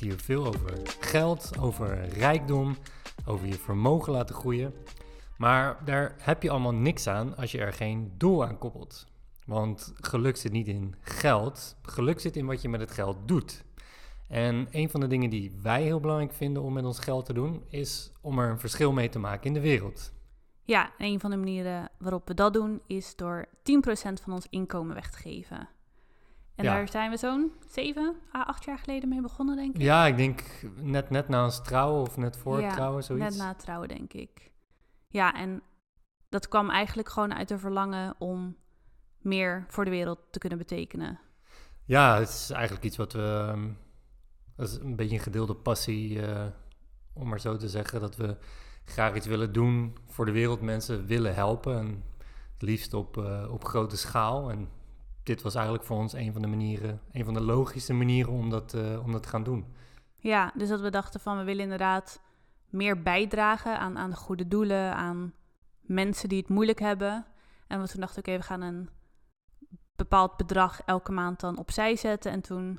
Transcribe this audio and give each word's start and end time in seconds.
het 0.00 0.08
hier 0.08 0.18
veel 0.18 0.46
over 0.46 0.72
geld, 1.00 1.58
over 1.60 2.08
rijkdom, 2.08 2.76
over 3.26 3.46
je 3.46 3.54
vermogen 3.54 4.12
laten 4.12 4.34
groeien. 4.34 4.74
Maar 5.36 5.84
daar 5.84 6.14
heb 6.18 6.42
je 6.42 6.50
allemaal 6.50 6.74
niks 6.74 7.06
aan 7.06 7.36
als 7.36 7.52
je 7.52 7.58
er 7.58 7.72
geen 7.72 8.12
doel 8.16 8.46
aan 8.46 8.58
koppelt. 8.58 9.06
Want 9.46 9.92
geluk 10.00 10.36
zit 10.36 10.52
niet 10.52 10.68
in 10.68 10.94
geld, 11.00 11.76
geluk 11.82 12.20
zit 12.20 12.36
in 12.36 12.46
wat 12.46 12.62
je 12.62 12.68
met 12.68 12.80
het 12.80 12.90
geld 12.90 13.16
doet. 13.28 13.64
En 14.28 14.66
een 14.70 14.90
van 14.90 15.00
de 15.00 15.06
dingen 15.06 15.30
die 15.30 15.52
wij 15.62 15.82
heel 15.82 16.00
belangrijk 16.00 16.32
vinden 16.32 16.62
om 16.62 16.72
met 16.72 16.84
ons 16.84 16.98
geld 16.98 17.26
te 17.26 17.32
doen, 17.32 17.64
is 17.68 18.12
om 18.20 18.38
er 18.38 18.50
een 18.50 18.58
verschil 18.58 18.92
mee 18.92 19.08
te 19.08 19.18
maken 19.18 19.46
in 19.46 19.54
de 19.54 19.60
wereld. 19.60 20.12
Ja, 20.62 20.90
een 20.98 21.20
van 21.20 21.30
de 21.30 21.36
manieren 21.36 21.90
waarop 21.98 22.28
we 22.28 22.34
dat 22.34 22.52
doen 22.52 22.80
is 22.86 23.16
door 23.16 23.46
10% 23.46 23.52
van 24.22 24.32
ons 24.32 24.46
inkomen 24.50 24.94
weg 24.94 25.10
te 25.10 25.18
geven. 25.18 25.68
En 26.56 26.64
Ja. 26.64 26.74
daar 26.74 26.88
zijn 26.88 27.10
we 27.10 27.16
zo'n 27.16 27.52
7 27.68 28.14
à 28.34 28.42
8 28.42 28.64
jaar 28.64 28.78
geleden 28.78 29.08
mee 29.08 29.20
begonnen, 29.20 29.56
denk 29.56 29.74
ik. 29.74 29.80
Ja, 29.82 30.06
ik 30.06 30.16
denk 30.16 30.42
net, 30.80 31.10
net 31.10 31.28
na 31.28 31.44
ons 31.44 31.62
trouwen 31.62 32.00
of 32.02 32.16
net 32.16 32.36
voor 32.36 32.60
Ja, 32.60 32.72
trouwen, 32.72 33.04
zoiets. 33.04 33.28
Net 33.28 33.36
na 33.36 33.48
het 33.48 33.58
trouwen, 33.58 33.88
denk 33.88 34.12
ik. 34.12 34.52
Ja, 35.08 35.34
en 35.34 35.62
dat 36.28 36.48
kwam 36.48 36.70
eigenlijk 36.70 37.08
gewoon 37.08 37.34
uit 37.34 37.50
een 37.50 37.58
verlangen 37.58 38.14
om 38.18 38.56
meer 39.18 39.64
voor 39.68 39.84
de 39.84 39.90
wereld 39.90 40.18
te 40.30 40.38
kunnen 40.38 40.58
betekenen. 40.58 41.18
Ja, 41.84 42.18
het 42.18 42.28
is 42.28 42.50
eigenlijk 42.50 42.84
iets 42.84 42.96
wat 42.96 43.12
we. 43.12 43.46
ehm, 43.52 43.68
Dat 44.56 44.68
is 44.68 44.74
een 44.74 44.96
beetje 44.96 45.16
een 45.16 45.22
gedeelde 45.22 45.54
passie, 45.54 46.26
eh, 46.26 46.44
om 47.12 47.28
maar 47.28 47.40
zo 47.40 47.56
te 47.56 47.68
zeggen. 47.68 48.00
Dat 48.00 48.16
we 48.16 48.36
graag 48.84 49.14
iets 49.14 49.26
willen 49.26 49.52
doen 49.52 49.96
voor 50.06 50.24
de 50.26 50.32
wereld, 50.32 50.60
mensen 50.60 51.06
willen 51.06 51.34
helpen. 51.34 51.78
En 51.78 52.02
het 52.52 52.62
liefst 52.62 52.94
op, 52.94 53.16
eh, 53.18 53.46
op 53.50 53.64
grote 53.64 53.96
schaal. 53.96 54.50
En 54.50 54.68
dit 55.26 55.42
was 55.42 55.54
eigenlijk 55.54 55.84
voor 55.84 55.96
ons 55.96 56.12
een 56.12 56.32
van 56.32 56.42
de 56.42 56.48
manieren, 56.48 57.00
een 57.12 57.24
van 57.24 57.34
de 57.34 57.40
logische 57.40 57.92
manieren 57.92 58.32
om 58.32 58.50
dat, 58.50 58.74
eh, 58.74 59.04
om 59.04 59.12
dat 59.12 59.22
te 59.22 59.28
gaan 59.28 59.42
doen. 59.42 59.64
Ja, 60.16 60.52
dus 60.54 60.68
dat 60.68 60.80
we 60.80 60.90
dachten 60.90 61.20
van 61.20 61.38
we 61.38 61.44
willen 61.44 61.62
inderdaad 61.62 62.20
meer 62.70 63.02
bijdragen 63.02 63.78
aan, 63.78 63.98
aan 63.98 64.10
de 64.10 64.16
goede 64.16 64.48
doelen, 64.48 64.94
aan 64.94 65.34
mensen 65.80 66.28
die 66.28 66.38
het 66.38 66.48
moeilijk 66.48 66.78
hebben. 66.78 67.26
En 67.66 67.80
we 67.80 67.88
toen 67.88 68.00
dachten, 68.00 68.18
oké, 68.18 68.36
we 68.36 68.42
gaan 68.42 68.60
een 68.60 68.88
bepaald 69.96 70.36
bedrag 70.36 70.80
elke 70.84 71.12
maand 71.12 71.40
dan 71.40 71.58
opzij 71.58 71.96
zetten. 71.96 72.32
En 72.32 72.40
toen 72.40 72.78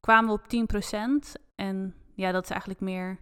kwamen 0.00 0.30
we 0.30 0.40
op 0.40 0.48
10%. 0.48 1.36
En 1.54 1.94
ja, 2.14 2.32
dat 2.32 2.44
is 2.44 2.50
eigenlijk 2.50 2.80
meer... 2.80 3.18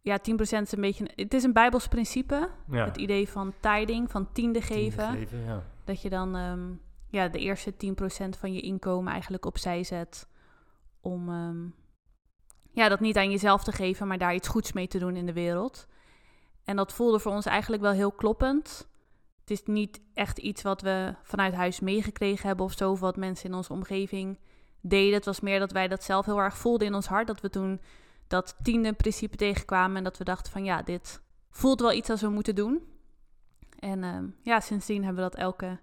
Ja, 0.00 0.18
10% 0.18 0.20
is 0.38 0.72
een 0.72 0.80
beetje... 0.80 1.10
Het 1.14 1.34
is 1.34 1.42
een 1.42 1.52
bijbels 1.52 1.88
principe. 1.88 2.48
Ja, 2.68 2.84
Het 2.84 2.96
idee 2.96 3.28
van 3.28 3.52
tiding, 3.60 4.10
van 4.10 4.32
tiende 4.32 4.60
tiende 4.60 4.74
geven. 4.74 5.10
geven, 5.10 5.44
ja. 5.44 5.62
Dat 5.84 6.02
je 6.02 6.10
dan 6.10 6.36
ehm, 6.36 6.70
ja, 7.12 7.28
de 7.28 7.38
eerste 7.38 7.72
10% 7.72 8.38
van 8.38 8.52
je 8.52 8.60
inkomen 8.60 9.12
eigenlijk 9.12 9.44
opzij 9.44 9.84
zet. 9.84 10.28
Om 11.00 11.28
ehm, 11.28 11.66
ja, 12.70 12.88
dat 12.88 13.00
niet 13.00 13.16
aan 13.16 13.30
jezelf 13.30 13.64
te 13.64 13.72
geven, 13.72 14.06
maar 14.06 14.18
daar 14.18 14.34
iets 14.34 14.48
goeds 14.48 14.72
mee 14.72 14.88
te 14.88 14.98
doen 14.98 15.16
in 15.16 15.26
de 15.26 15.32
wereld. 15.32 15.86
En 16.64 16.76
dat 16.76 16.92
voelde 16.92 17.18
voor 17.18 17.32
ons 17.32 17.46
eigenlijk 17.46 17.82
wel 17.82 17.92
heel 17.92 18.12
kloppend. 18.12 18.88
Het 19.40 19.50
is 19.50 19.62
niet 19.64 20.00
echt 20.14 20.38
iets 20.38 20.62
wat 20.62 20.80
we 20.80 21.14
vanuit 21.22 21.54
huis 21.54 21.80
meegekregen 21.80 22.46
hebben 22.46 22.64
of 22.64 22.72
zo, 22.72 22.90
of 22.90 23.00
wat 23.00 23.16
mensen 23.16 23.48
in 23.48 23.56
onze 23.56 23.72
omgeving 23.72 24.38
deden. 24.80 25.14
Het 25.14 25.24
was 25.24 25.40
meer 25.40 25.58
dat 25.58 25.72
wij 25.72 25.88
dat 25.88 26.04
zelf 26.04 26.26
heel 26.26 26.40
erg 26.40 26.56
voelden 26.56 26.86
in 26.86 26.94
ons 26.94 27.06
hart. 27.06 27.26
Dat 27.26 27.40
we 27.40 27.50
toen 27.50 27.80
dat 28.28 28.56
tiende 28.62 28.92
principe 28.92 29.36
tegenkwamen 29.36 29.96
en 29.96 30.04
dat 30.04 30.18
we 30.18 30.24
dachten 30.24 30.52
van 30.52 30.64
ja, 30.64 30.82
dit 30.82 31.22
voelt 31.50 31.80
wel 31.80 31.92
iets 31.92 32.10
als 32.10 32.20
we 32.20 32.28
moeten 32.28 32.54
doen. 32.54 32.82
En 33.78 34.04
ehm, 34.04 34.26
ja, 34.42 34.60
sindsdien 34.60 35.04
hebben 35.04 35.24
we 35.24 35.30
dat 35.30 35.40
elke 35.40 35.80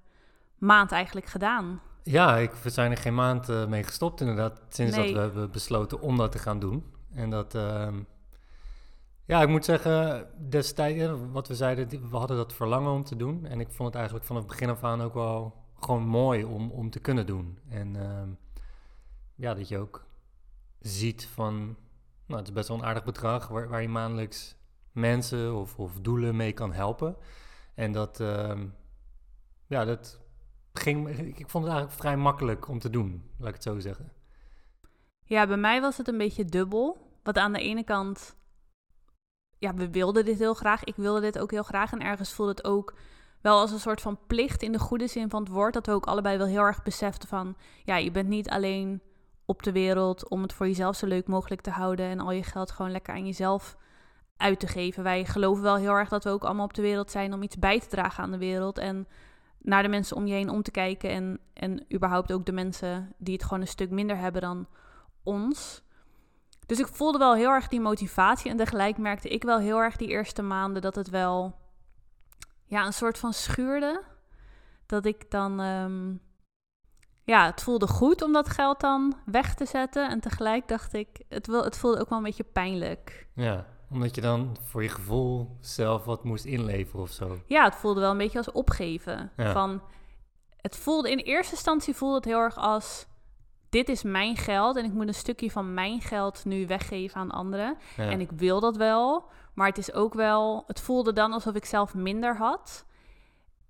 maand 0.59 0.91
eigenlijk 0.91 1.27
gedaan. 1.27 1.81
Ja, 2.03 2.37
ik, 2.37 2.51
we 2.51 2.69
zijn 2.69 2.91
er 2.91 2.97
geen 2.97 3.15
maand 3.15 3.49
eh, 3.49 3.65
mee 3.65 3.83
gestopt 3.83 4.21
inderdaad. 4.21 4.61
Sinds 4.69 4.95
Nee. 4.95 5.05
dat 5.05 5.13
we 5.13 5.19
hebben 5.19 5.51
besloten 5.51 6.01
om 6.01 6.17
dat 6.17 6.31
te 6.31 6.39
gaan 6.39 6.59
doen. 6.59 6.83
En 7.13 7.29
dat, 7.29 7.55
ehm, 7.55 7.99
ja, 9.25 9.41
ik 9.41 9.47
moet 9.49 9.65
zeggen, 9.65 10.27
destijds, 10.49 11.03
eh, 11.03 11.13
wat 11.31 11.47
we 11.47 11.55
zeiden, 11.55 12.09
we 12.09 12.17
hadden 12.17 12.37
dat 12.37 12.53
verlangen 12.53 12.91
om 12.91 13.03
te 13.03 13.15
doen. 13.15 13.45
En 13.45 13.59
ik 13.59 13.71
vond 13.71 13.87
het 13.87 13.95
eigenlijk 13.95 14.25
vanaf 14.25 14.41
het 14.41 14.51
begin 14.51 14.69
af 14.69 14.83
aan 14.83 15.01
ook 15.01 15.13
wel 15.13 15.63
gewoon 15.79 16.03
mooi 16.07 16.43
om, 16.43 16.71
om 16.71 16.89
te 16.89 16.99
kunnen 16.99 17.25
doen. 17.25 17.59
En 17.69 17.95
ehm, 17.95 18.29
ja, 19.35 19.53
dat 19.53 19.67
je 19.67 19.77
ook 19.77 20.05
ziet 20.79 21.27
van, 21.33 21.55
nou, 22.25 22.39
het 22.39 22.47
is 22.47 22.53
best 22.53 22.67
wel 22.67 22.77
een 22.77 22.85
aardig 22.85 23.03
bedrag 23.03 23.47
waar, 23.47 23.69
waar 23.69 23.81
je 23.81 23.89
maandelijks 23.89 24.55
mensen 24.91 25.55
of, 25.55 25.77
of 25.77 25.99
doelen 26.01 26.35
mee 26.35 26.53
kan 26.53 26.73
helpen. 26.73 27.15
En 27.75 27.91
dat, 27.91 28.19
ehm, 28.19 28.65
ja, 29.65 29.85
dat 29.85 30.19
ging, 30.79 31.09
ik 31.09 31.49
vond 31.49 31.63
het 31.63 31.73
eigenlijk 31.73 32.01
vrij 32.01 32.17
makkelijk 32.17 32.67
om 32.67 32.79
te 32.79 32.89
doen, 32.89 33.31
laat 33.37 33.47
ik 33.47 33.53
het 33.53 33.63
zo 33.63 33.79
zeggen. 33.79 34.11
Ja, 35.23 35.47
bij 35.47 35.57
mij 35.57 35.81
was 35.81 35.97
het 35.97 36.07
een 36.07 36.17
beetje 36.17 36.45
dubbel. 36.45 37.07
Want 37.23 37.37
aan 37.37 37.53
de 37.53 37.59
ene 37.59 37.83
kant, 37.83 38.35
ja, 39.57 39.73
we 39.73 39.89
wilden 39.89 40.25
dit 40.25 40.39
heel 40.39 40.53
graag. 40.53 40.83
Ik 40.83 40.95
wilde 40.95 41.21
dit 41.21 41.39
ook 41.39 41.51
heel 41.51 41.63
graag. 41.63 41.91
En 41.91 42.01
ergens 42.01 42.33
voelde 42.33 42.51
het 42.51 42.63
ook 42.63 42.93
wel 43.41 43.59
als 43.59 43.71
een 43.71 43.79
soort 43.79 44.01
van 44.01 44.19
plicht 44.27 44.63
in 44.63 44.71
de 44.71 44.79
goede 44.79 45.07
zin 45.07 45.29
van 45.29 45.43
het 45.43 45.51
woord. 45.51 45.73
Dat 45.73 45.85
we 45.85 45.91
ook 45.91 46.05
allebei 46.05 46.37
wel 46.37 46.47
heel 46.47 46.61
erg 46.61 46.83
beseften 46.83 47.29
van, 47.29 47.55
ja, 47.83 47.95
je 47.95 48.11
bent 48.11 48.27
niet 48.27 48.49
alleen 48.49 49.01
op 49.45 49.63
de 49.63 49.71
wereld 49.71 50.29
om 50.29 50.41
het 50.41 50.53
voor 50.53 50.67
jezelf 50.67 50.95
zo 50.95 51.07
leuk 51.07 51.27
mogelijk 51.27 51.61
te 51.61 51.69
houden 51.69 52.05
en 52.05 52.19
al 52.19 52.31
je 52.31 52.43
geld 52.43 52.71
gewoon 52.71 52.91
lekker 52.91 53.13
aan 53.13 53.25
jezelf 53.25 53.77
uit 54.37 54.59
te 54.59 54.67
geven. 54.67 55.03
Wij 55.03 55.25
geloven 55.25 55.63
wel 55.63 55.75
heel 55.75 55.93
erg 55.93 56.09
dat 56.09 56.23
we 56.23 56.29
ook 56.29 56.43
allemaal 56.43 56.65
op 56.65 56.73
de 56.73 56.81
wereld 56.81 57.11
zijn 57.11 57.33
om 57.33 57.41
iets 57.41 57.59
bij 57.59 57.79
te 57.79 57.87
dragen 57.87 58.23
aan 58.23 58.31
de 58.31 58.37
wereld 58.37 58.77
en 58.77 59.07
naar 59.61 59.83
de 59.83 59.89
mensen 59.89 60.15
om 60.15 60.27
je 60.27 60.33
heen 60.33 60.49
om 60.49 60.61
te 60.61 60.71
kijken 60.71 61.09
en, 61.09 61.39
en 61.53 61.85
überhaupt 61.93 62.31
ook 62.31 62.45
de 62.45 62.51
mensen 62.51 63.13
die 63.17 63.33
het 63.33 63.43
gewoon 63.43 63.61
een 63.61 63.67
stuk 63.67 63.89
minder 63.89 64.17
hebben 64.17 64.41
dan 64.41 64.67
ons. 65.23 65.83
Dus 66.65 66.79
ik 66.79 66.87
voelde 66.87 67.17
wel 67.17 67.35
heel 67.35 67.49
erg 67.49 67.67
die 67.67 67.79
motivatie 67.79 68.51
en 68.51 68.57
tegelijk 68.57 68.97
merkte 68.97 69.29
ik 69.29 69.43
wel 69.43 69.59
heel 69.59 69.77
erg 69.77 69.95
die 69.95 70.07
eerste 70.07 70.41
maanden 70.41 70.81
dat 70.81 70.95
het 70.95 71.09
wel 71.09 71.55
ja, 72.65 72.85
een 72.85 72.93
soort 72.93 73.17
van 73.17 73.33
schuurde. 73.33 74.03
Dat 74.85 75.05
ik 75.05 75.31
dan, 75.31 75.59
ehm, 75.59 76.13
ja, 77.23 77.45
het 77.45 77.63
voelde 77.63 77.87
goed 77.87 78.21
om 78.21 78.33
dat 78.33 78.49
geld 78.49 78.79
dan 78.79 79.17
weg 79.25 79.55
te 79.55 79.65
zetten. 79.65 80.09
En 80.09 80.19
tegelijk 80.19 80.67
dacht 80.67 80.93
ik, 80.93 81.21
het, 81.29 81.47
wil, 81.47 81.63
het 81.63 81.77
voelde 81.77 81.99
ook 81.99 82.09
wel 82.09 82.17
een 82.17 82.23
beetje 82.23 82.43
pijnlijk. 82.43 83.27
Ja, 83.33 83.65
omdat 83.91 84.15
je 84.15 84.21
dan 84.21 84.57
voor 84.61 84.83
je 84.83 84.89
gevoel 84.89 85.57
zelf 85.59 86.05
wat 86.05 86.23
moest 86.23 86.45
inleveren 86.45 87.01
of 87.01 87.11
zo. 87.11 87.39
Ja, 87.45 87.63
het 87.63 87.75
voelde 87.75 87.99
wel 87.99 88.11
een 88.11 88.17
beetje 88.17 88.37
als 88.37 88.51
opgeven. 88.51 89.31
Ja. 89.37 89.51
Van, 89.51 89.81
het 90.57 90.77
voelde, 90.77 91.11
in 91.11 91.17
eerste 91.17 91.53
instantie 91.53 91.95
voelde 91.95 92.15
het 92.15 92.25
heel 92.25 92.39
erg 92.39 92.55
als, 92.57 93.05
dit 93.69 93.89
is 93.89 94.03
mijn 94.03 94.37
geld 94.37 94.75
en 94.77 94.85
ik 94.85 94.93
moet 94.93 95.07
een 95.07 95.13
stukje 95.13 95.51
van 95.51 95.73
mijn 95.73 96.01
geld 96.01 96.45
nu 96.45 96.67
weggeven 96.67 97.19
aan 97.19 97.31
anderen. 97.31 97.77
Ja. 97.97 98.09
En 98.09 98.21
ik 98.21 98.31
wil 98.31 98.59
dat 98.59 98.77
wel, 98.77 99.25
maar 99.53 99.67
het 99.67 99.77
is 99.77 99.93
ook 99.93 100.13
wel, 100.13 100.63
het 100.67 100.79
voelde 100.81 101.13
dan 101.13 101.33
alsof 101.33 101.55
ik 101.55 101.65
zelf 101.65 101.93
minder 101.93 102.37
had. 102.37 102.85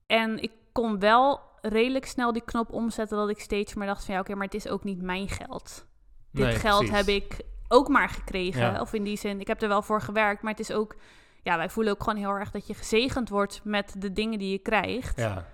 En 0.06 0.41
ik 0.41 0.52
kon 0.72 1.00
wel 1.00 1.40
redelijk 1.62 2.06
snel 2.06 2.34
die 2.34 2.41
knop 2.41 2.72
omzetten 2.74 3.18
dat 3.18 3.29
ik 3.29 3.40
steeds 3.40 3.74
meer 3.74 3.88
dacht 3.88 4.06
van 4.06 4.13
ja, 4.13 4.19
oké, 4.19 4.35
maar 4.35 4.46
het 4.46 4.53
is 4.53 4.68
ook 4.68 4.84
niet 4.84 5.02
mijn 5.02 5.28
geld. 5.28 5.85
Dit 6.31 6.46
Nee, 6.46 6.56
geld 6.56 6.78
precies. 6.78 6.96
heb 6.96 7.08
ik 7.08 7.41
ook 7.69 7.88
maar 7.88 8.09
gekregen. 8.09 8.72
Ja. 8.72 8.81
Of 8.81 8.94
in 8.94 9.03
die 9.03 9.18
zin, 9.18 9.40
ik 9.40 9.47
heb 9.47 9.62
er 9.62 9.68
wel 9.68 9.81
voor 9.81 10.02
gewerkt, 10.02 10.41
maar 10.41 10.52
het 10.52 10.59
is 10.59 10.72
ook, 10.72 10.96
ja, 11.44 11.57
wij 11.57 11.69
voelen 11.69 11.94
ook 11.94 12.03
gewoon 12.03 12.19
heel 12.19 12.31
erg 12.31 12.52
dat 12.52 12.68
je 12.68 12.74
gezegend 12.74 13.30
wordt 13.30 13.62
met 13.63 13.96
de 13.97 14.13
dingen 14.13 14.40
die 14.40 14.52
je 14.52 14.57
krijgt. 14.57 15.19
Ja, 15.19 15.46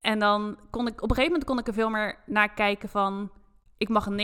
En 0.00 0.18
dan 0.18 0.58
kon 0.70 0.86
ik, 0.86 1.02
op 1.02 1.10
een 1.10 1.16
gegeven 1.16 1.32
moment 1.32 1.44
kon 1.44 1.58
ik 1.58 1.66
er 1.66 1.74
veel 1.74 1.90
meer 1.90 2.18
naar 2.26 2.54
kijken 2.54 2.88
van, 2.88 3.30
ik 3.82 3.88
mag 3.88 4.08
90% 4.10 4.14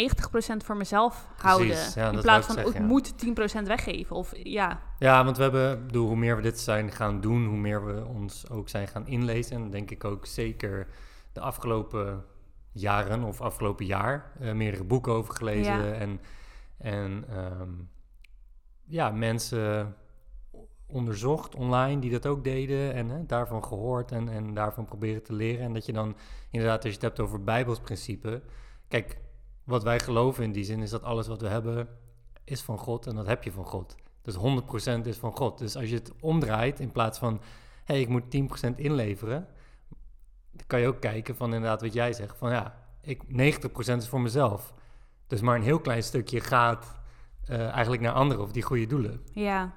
voor 0.64 0.76
mezelf 0.76 1.28
houden. 1.36 1.76
ja, 1.94 2.10
in 2.10 2.20
plaats 2.20 2.46
van, 2.46 2.54
ik 2.58 2.66
ik 2.66 2.72
zeggen, 2.72 2.82
ja. 2.82 2.86
moet 2.86 3.60
10% 3.62 3.62
weggeven. 3.66 4.16
Of 4.16 4.32
ja, 4.42 4.80
ja 4.98 5.24
want 5.24 5.36
we 5.36 5.42
hebben, 5.42 5.86
bedoel, 5.86 6.06
hoe 6.06 6.16
meer 6.16 6.36
we 6.36 6.42
dit 6.42 6.60
zijn 6.60 6.92
gaan 6.92 7.20
doen, 7.20 7.46
hoe 7.46 7.56
meer 7.56 7.86
we 7.86 8.04
ons 8.04 8.50
ook 8.50 8.68
zijn 8.68 8.88
gaan 8.88 9.06
inlezen. 9.06 9.56
En 9.56 9.70
denk 9.70 9.90
ik 9.90 10.04
ook 10.04 10.26
zeker 10.26 10.86
de 11.32 11.40
afgelopen 11.40 12.24
jaren 12.72 13.22
of 13.22 13.40
afgelopen 13.40 13.86
jaar 13.86 14.32
eh, 14.40 14.52
meerdere 14.52 14.84
boeken 14.84 15.12
over 15.12 15.34
gelezen. 15.34 15.86
Ja. 15.86 15.92
En, 15.92 16.20
en 16.78 17.24
ehm, 17.28 17.72
ja, 18.84 19.10
mensen 19.10 19.96
onderzocht 20.86 21.54
online 21.54 22.00
die 22.00 22.10
dat 22.10 22.26
ook 22.26 22.44
deden 22.44 22.94
en 22.94 23.08
hè, 23.08 23.26
daarvan 23.26 23.64
gehoord 23.64 24.12
en, 24.12 24.28
en 24.28 24.54
daarvan 24.54 24.84
proberen 24.84 25.22
te 25.22 25.32
leren. 25.32 25.64
En 25.64 25.72
dat 25.72 25.86
je 25.86 25.92
dan 25.92 26.16
inderdaad, 26.50 26.84
als 26.84 26.88
je 26.88 26.98
het 26.98 27.02
hebt 27.02 27.20
over 27.20 27.44
bijbelsprincipe, 27.44 28.42
kijk, 28.88 29.18
wat 29.64 29.82
wij 29.82 30.00
geloven 30.00 30.44
in 30.44 30.52
die 30.52 30.64
zin 30.64 30.82
is 30.82 30.90
dat 30.90 31.02
alles 31.02 31.26
wat 31.26 31.40
we 31.40 31.48
hebben 31.48 31.88
is 32.44 32.62
van 32.62 32.78
God 32.78 33.06
en 33.06 33.14
dat 33.14 33.26
heb 33.26 33.42
je 33.42 33.52
van 33.52 33.64
God. 33.64 33.96
Dus 34.22 34.36
100% 34.36 35.06
is 35.06 35.16
van 35.16 35.36
God. 35.36 35.58
Dus 35.58 35.76
als 35.76 35.88
je 35.88 35.94
het 35.94 36.12
omdraait 36.20 36.80
in 36.80 36.92
plaats 36.92 37.18
van, 37.18 37.40
hé, 37.84 37.94
hey, 37.94 38.00
ik 38.00 38.08
moet 38.08 38.24
10% 38.68 38.74
inleveren, 38.76 39.48
dan 40.50 40.66
kan 40.66 40.80
je 40.80 40.86
ook 40.86 41.00
kijken 41.00 41.36
van 41.36 41.54
inderdaad 41.54 41.80
wat 41.80 41.92
jij 41.92 42.12
zegt, 42.12 42.36
van 42.36 42.50
ja, 42.50 42.86
ik, 43.00 43.22
90% 43.24 43.26
is 43.76 44.08
voor 44.08 44.20
mezelf. 44.20 44.74
Dus 45.28 45.40
maar 45.40 45.56
een 45.56 45.62
heel 45.62 45.80
klein 45.80 46.02
stukje 46.02 46.40
gaat 46.40 47.00
eh, 47.44 47.68
eigenlijk 47.70 48.02
naar 48.02 48.12
anderen 48.12 48.42
of 48.42 48.52
die 48.52 48.62
goede 48.62 48.86
doelen. 48.86 49.22
ja. 49.32 49.72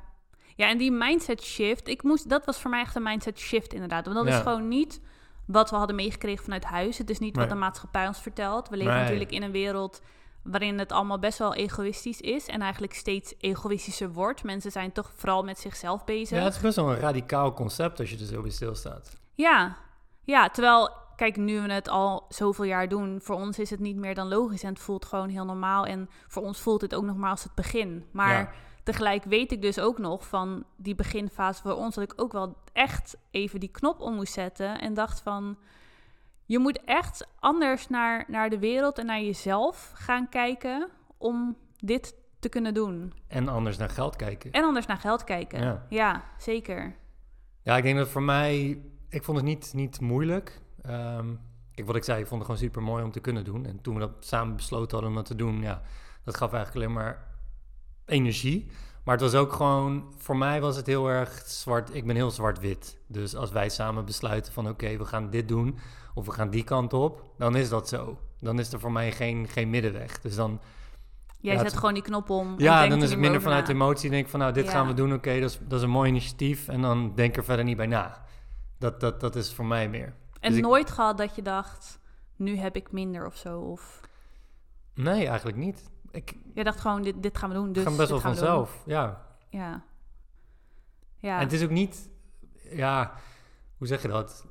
Ja, 0.56 0.70
en 0.70 0.78
die 0.78 0.92
mindset 0.92 1.44
shift, 1.44 1.88
ik 1.88 2.04
moest, 2.04 2.30
dat 2.30 2.46
was 2.46 2.60
voor 2.60 2.70
mij 2.70 2.82
echt 2.82 2.96
een 2.96 3.04
mindset 3.04 3.40
shift 3.40 3.74
inderdaad. 3.74 4.06
Want 4.06 4.18
dat 4.18 4.28
is 4.28 4.40
gewoon 4.40 4.68
niet 4.68 5.02
wat 5.46 5.70
we 5.70 5.76
hadden 5.76 5.96
meegekregen 5.96 6.44
vanuit 6.44 6.64
huis. 6.64 6.98
Het 6.98 7.10
is 7.10 7.20
niet 7.20 7.36
wat 7.36 7.50
de 7.50 7.56
maatschappij 7.56 8.08
ons 8.08 8.22
vertelt. 8.22 8.70
We 8.70 8.78
leven 8.78 8.94
Nee. 8.94 9.02
natuurlijk 9.02 9.32
in 9.32 9.44
een 9.44 9.52
wereld 9.52 10.02
waarin 10.44 10.80
het 10.80 10.92
allemaal 10.92 11.20
best 11.20 11.38
wel 11.38 11.54
egoïstisch 11.56 12.22
is 12.22 12.48
en 12.48 12.62
eigenlijk 12.62 12.94
steeds 12.94 13.34
egoïstischer 13.40 14.12
wordt. 14.12 14.44
Mensen 14.44 14.72
zijn 14.72 14.92
toch 14.92 15.12
vooral 15.16 15.44
met 15.44 15.60
zichzelf 15.60 16.04
bezig. 16.04 16.38
Ja, 16.38 16.44
het 16.44 16.56
is 16.56 16.62
best 16.62 16.76
wel 16.76 16.92
een 16.92 17.00
radicaal 17.00 17.54
concept 17.54 18.00
als 18.00 18.10
je 18.10 18.18
er 18.18 18.26
zo 18.26 18.42
bij 18.42 18.52
stilstaat. 18.52 19.18
Ja, 19.36 19.78
ja 20.24 20.50
terwijl, 20.50 20.90
kijk, 21.22 21.38
nu 21.38 21.62
we 21.62 21.74
het 21.74 21.90
al 21.90 22.26
zoveel 22.30 22.66
jaar 22.66 22.88
doen, 22.88 23.20
voor 23.22 23.36
ons 23.36 23.60
is 23.60 23.70
het 23.70 23.80
niet 23.80 23.96
meer 23.96 24.16
dan 24.16 24.28
logisch 24.28 24.64
en 24.64 24.70
het 24.70 24.80
voelt 24.80 25.06
gewoon 25.06 25.30
heel 25.30 25.46
normaal. 25.46 25.86
En 25.86 26.10
voor 26.28 26.44
ons 26.44 26.60
voelt 26.60 26.82
het 26.82 26.96
ook 26.96 27.04
nog 27.04 27.16
maar 27.16 27.30
als 27.30 27.44
het 27.44 27.56
begin. 27.56 28.06
Maar 28.12 28.34
Ja. 28.34 28.52
tegelijk 28.84 29.24
weet 29.24 29.52
ik 29.52 29.62
dus 29.62 29.80
ook 29.80 29.98
nog 29.98 30.28
van 30.28 30.64
die 30.76 30.96
beginfase 30.96 31.62
voor 31.62 31.74
ons 31.76 31.96
dat 31.96 32.04
ik 32.04 32.22
ook 32.22 32.32
wel 32.32 32.58
echt 32.74 33.18
even 33.32 33.60
die 33.60 33.72
knop 33.72 34.00
om 34.00 34.16
moest 34.16 34.34
zetten 34.34 34.80
en 34.80 34.94
dacht 34.94 35.22
van. 35.22 35.58
Je 36.46 36.60
moet 36.60 36.84
echt 36.86 37.28
anders 37.40 37.88
naar, 37.88 38.26
naar 38.28 38.50
de 38.50 38.60
wereld 38.60 38.98
en 38.98 39.06
naar 39.06 39.22
jezelf 39.22 39.92
gaan 39.96 40.30
kijken 40.30 40.90
om 41.18 41.56
dit 41.78 42.16
te 42.40 42.50
kunnen 42.50 42.74
doen. 42.74 43.14
En 43.28 43.48
anders 43.48 43.78
naar 43.78 43.90
geld 43.90 44.16
kijken. 44.16 44.52
En 44.52 44.64
anders 44.64 44.86
naar 44.86 44.98
geld 44.98 45.24
kijken. 45.24 45.62
Ja. 45.62 45.86
ja 45.90 46.24
zeker. 46.38 46.96
Ja, 47.62 47.78
ik 47.78 47.84
denk 47.84 47.98
dat 47.98 48.10
voor 48.10 48.24
mij... 48.24 48.82
Ik 49.10 49.24
vond 49.24 49.38
het 49.38 49.46
niet, 49.46 49.74
niet 49.74 50.00
moeilijk. 50.00 50.62
Kijk, 51.72 51.86
wat 51.88 51.96
ik 51.96 52.04
zei, 52.04 52.20
ik 52.22 52.28
vond 52.28 52.42
het 52.42 52.50
gewoon 52.52 52.68
super 52.70 52.84
mooi 52.84 53.04
om 53.04 53.12
te 53.12 53.20
kunnen 53.20 53.44
doen. 53.44 53.66
En 53.66 53.82
toen 53.82 53.94
we 53.94 54.00
dat 54.00 54.12
samen 54.20 54.56
besloten 54.56 54.92
hadden 54.92 55.10
om 55.10 55.16
dat 55.16 55.26
te 55.26 55.36
doen... 55.36 55.62
Ja, 55.62 55.82
dat 56.24 56.38
gaf 56.38 56.54
eigenlijk 56.54 56.86
alleen 56.86 56.96
maar 56.98 57.28
energie. 58.06 58.72
Maar 59.04 59.14
het 59.16 59.24
was 59.32 59.36
ook 59.42 59.54
gewoon... 59.54 60.14
Voor 60.18 60.38
mij 60.38 60.62
was 60.62 60.76
het 60.76 60.86
heel 60.86 61.08
erg 61.10 61.42
zwart... 61.46 61.96
Ik 61.96 62.06
ben 62.06 62.16
heel 62.16 62.32
zwart-wit. 62.32 62.98
Dus 63.08 63.36
als 63.36 63.52
wij 63.52 63.70
samen 63.70 64.06
besluiten 64.06 64.54
van... 64.54 64.70
Oké, 64.70 64.98
we 64.98 65.06
gaan 65.06 65.30
dit 65.30 65.48
doen... 65.48 65.78
Of 66.14 66.26
we 66.26 66.32
gaan 66.32 66.50
die 66.50 66.64
kant 66.64 66.94
op... 66.94 67.34
Dan 67.38 67.56
is 67.56 67.70
dat 67.70 67.88
zo. 67.90 68.18
Dan 68.40 68.60
is 68.60 68.74
er 68.74 68.80
voor 68.80 68.92
mij 68.92 69.12
geen, 69.12 69.48
geen 69.48 69.70
middenweg. 69.70 70.22
Dus 70.22 70.36
dan... 70.36 70.60
Jij 71.40 71.54
Ja, 71.54 71.60
zet 71.60 71.68
het- 71.70 71.80
gewoon 71.80 71.94
die 71.94 72.04
knop 72.04 72.30
om. 72.30 72.54
Ja, 72.60 72.88
dan 72.88 73.04
is 73.04 73.10
het 73.10 73.20
minder 73.20 73.42
vanuit 73.42 73.68
na. 73.68 73.74
emotie. 73.74 74.10
Denk 74.10 74.24
ik 74.26 74.30
van, 74.32 74.40
nou, 74.40 74.54
dit 74.54 74.66
Ja. 74.66 74.72
gaan 74.72 74.88
we 74.88 74.94
doen. 74.94 75.14
Oké, 75.14 75.40
dat, 75.40 75.50
is, 75.50 75.60
dat 75.62 75.78
is 75.80 75.84
een 75.86 75.90
mooi 75.92 76.10
initiatief. 76.10 76.68
En 76.68 76.82
dan 76.82 77.12
denk 77.16 77.38
er 77.38 77.44
verder 77.44 77.66
niet 77.66 77.78
bij 77.78 77.86
na. 77.88 78.26
Dat, 78.78 79.00
dat, 79.00 79.20
dat 79.20 79.36
is 79.36 79.54
voor 79.54 79.66
mij 79.66 79.90
meer. 79.90 80.14
En 80.42 80.50
Dus 80.50 80.58
ik- 80.58 80.64
nooit 80.66 80.92
gehad 80.92 81.18
dat 81.18 81.36
je 81.36 81.42
dacht, 81.42 82.00
nu 82.36 82.56
heb 82.56 82.76
ik 82.76 82.92
minder 82.92 83.26
of 83.26 83.36
zo. 83.36 83.60
Of 83.60 84.00
Nee, 84.94 85.28
eigenlijk 85.28 85.58
niet. 85.58 85.90
Ik 86.12 86.36
je 86.54 86.64
dacht 86.64 86.80
gewoon, 86.80 87.02
dit, 87.02 87.24
dit 87.24 87.38
gaan 87.38 87.50
we 87.50 87.56
doen, 87.56 87.72
dus 87.74 87.84
ga 87.84 87.96
best 87.96 88.10
wel 88.10 88.20
gaan 88.20 88.36
vanzelf. 88.36 88.84
Ja. 88.86 89.26
Ja. 89.50 89.84
Ja. 91.18 91.36
En 91.38 91.44
het 91.44 91.54
is 91.54 91.64
ook 91.64 91.70
niet... 91.70 92.10
Ja, 92.72 93.14
hoe 93.78 93.88
zeg 93.88 94.02
je 94.02 94.08
dat? 94.08 94.46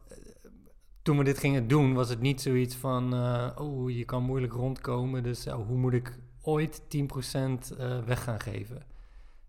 Toen 1.03 1.19
we 1.19 1.25
dit 1.25 1.39
gingen 1.39 1.69
doen, 1.69 1.95
was 1.95 2.09
het 2.09 2.21
niet 2.21 2.41
zoiets 2.41 2.75
van... 2.77 3.15
eh, 3.15 3.51
oh, 3.57 3.91
je 3.91 4.05
kan 4.05 4.23
moeilijk 4.23 4.53
rondkomen. 4.53 5.23
Dus 5.23 5.47
eh, 5.47 5.55
hoe 5.55 5.77
moet 5.77 5.93
ik 5.93 6.19
ooit 6.43 6.83
10% 6.89 7.77
eh, 7.79 7.99
weg 7.99 8.23
gaan 8.25 8.41
geven? 8.41 8.77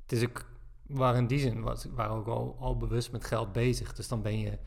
Het 0.02 0.12
is 0.12 0.24
ook... 0.24 0.44
Waren 0.88 1.20
in 1.20 1.28
die 1.28 1.40
zin 1.40 1.62
was, 1.62 1.86
waren 1.86 2.16
ook 2.16 2.28
al, 2.28 2.56
al 2.60 2.78
bewust 2.78 3.12
met 3.12 3.26
geld 3.26 3.52
bezig. 3.52 3.94
Dus 3.94 4.08
dan 4.08 4.22
ben 4.22 4.40
je... 4.40 4.58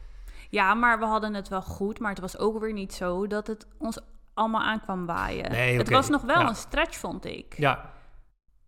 ja, 0.54 0.74
maar 0.74 0.98
we 0.98 1.04
hadden 1.04 1.34
het 1.34 1.48
wel 1.48 1.62
goed. 1.62 1.98
Maar 1.98 2.10
het 2.10 2.20
was 2.20 2.38
ook 2.38 2.58
weer 2.60 2.72
niet 2.72 2.94
zo 2.94 3.26
dat 3.26 3.46
het 3.46 3.66
ons 3.78 3.98
allemaal 4.34 4.62
aankwam 4.62 5.06
waaien. 5.06 5.50
Nee, 5.50 5.78
Het 5.78 5.90
was 5.90 6.08
nog 6.08 6.22
wel 6.22 6.40
ja. 6.40 6.48
een 6.48 6.54
stretch, 6.56 6.96
vond 6.96 7.24
ik. 7.24 7.54
Ja, 7.56 7.92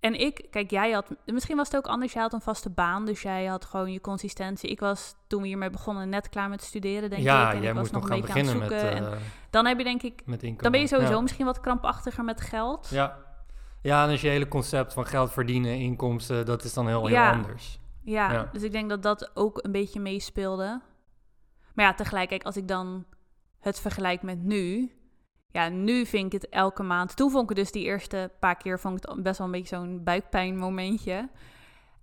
En 0.01 0.21
ik, 0.21 0.47
kijk, 0.51 0.71
jij 0.71 0.91
had, 0.91 1.07
misschien 1.25 1.57
was 1.57 1.67
het 1.67 1.77
ook 1.77 1.87
anders. 1.87 2.13
Jij 2.13 2.23
had 2.23 2.33
een 2.33 2.41
vaste 2.41 2.71
baan, 2.71 3.05
dus 3.05 3.23
jij 3.23 3.45
had 3.47 3.65
gewoon 3.65 3.93
je 3.93 4.01
consistentie. 4.01 4.71
Ik 4.71 4.81
was 4.81 5.15
toen 5.27 5.41
we 5.43 5.47
hiermee 5.49 5.71
begonnen 5.71 6.09
net 6.09 6.29
klaar 6.29 6.49
met 6.49 6.63
studeren, 6.63 7.11
denk 7.11 7.23
ja 7.23 7.49
ik. 7.49 7.55
En 7.55 7.61
jij 7.61 7.71
ik 7.71 7.77
was 7.77 7.91
nog 7.91 8.03
nog 8.03 8.11
een 8.11 8.21
beetje 8.21 8.33
aan 8.41 8.47
het 8.47 8.59
met, 8.59 8.71
zoeken. 8.71 8.91
en 8.91 9.13
eh, 9.13 9.19
dan 9.51 9.67
heb 9.67 9.79
je 9.79 9.85
denk 9.85 10.03
ik, 10.03 10.23
met 10.27 10.41
dan 10.41 10.73
ben 10.73 10.81
je 10.81 10.87
sowieso 10.87 11.15
Ja. 11.15 11.21
misschien 11.21 11.47
wat 11.47 11.61
krampachtiger 11.61 12.25
met 12.25 12.41
geld. 12.41 12.89
Ja. 12.91 13.17
ja, 13.83 14.05
en 14.05 14.11
als 14.11 14.21
je 14.21 14.29
hele 14.29 14.49
concept 14.49 14.93
van 14.93 15.07
geld 15.07 15.33
verdienen, 15.33 15.77
inkomsten, 15.79 16.47
dat 16.47 16.65
is 16.65 16.73
dan 16.75 16.87
heel, 16.87 17.07
heel 17.07 17.17
Ja. 17.17 17.31
anders. 17.33 17.79
Ja, 18.03 18.33
Ja. 18.33 18.49
dus 18.53 18.63
ik 18.63 18.73
denk 18.73 18.89
dat 18.89 19.03
dat 19.03 19.31
ook 19.35 19.59
een 19.65 19.73
beetje 19.73 20.01
meespeelde. 20.01 20.81
Maar 21.77 21.85
ja, 21.85 21.95
tegelijk, 21.95 22.29
kijk, 22.29 22.43
als 22.43 22.57
ik 22.57 22.69
dan 22.69 23.05
het 23.61 23.81
vergelijk 23.81 24.23
met 24.23 24.43
nu. 24.43 24.91
Ja, 25.51 25.69
nu 25.69 26.07
vind 26.07 26.27
ik 26.27 26.41
het 26.43 26.51
elke 26.51 26.83
maand. 26.83 27.17
Toen 27.17 27.31
vond 27.31 27.43
ik 27.43 27.49
het 27.49 27.59
dus 27.59 27.73
die 27.73 27.85
eerste 27.85 28.31
paar 28.41 28.57
keer 28.57 28.81
vond 28.81 28.99
ik 28.99 29.09
het 29.09 29.23
best 29.23 29.39
wel 29.39 29.47
een 29.47 29.53
beetje 29.53 29.77
zo'n 29.77 30.05
buikpijnmomentje. 30.05 31.29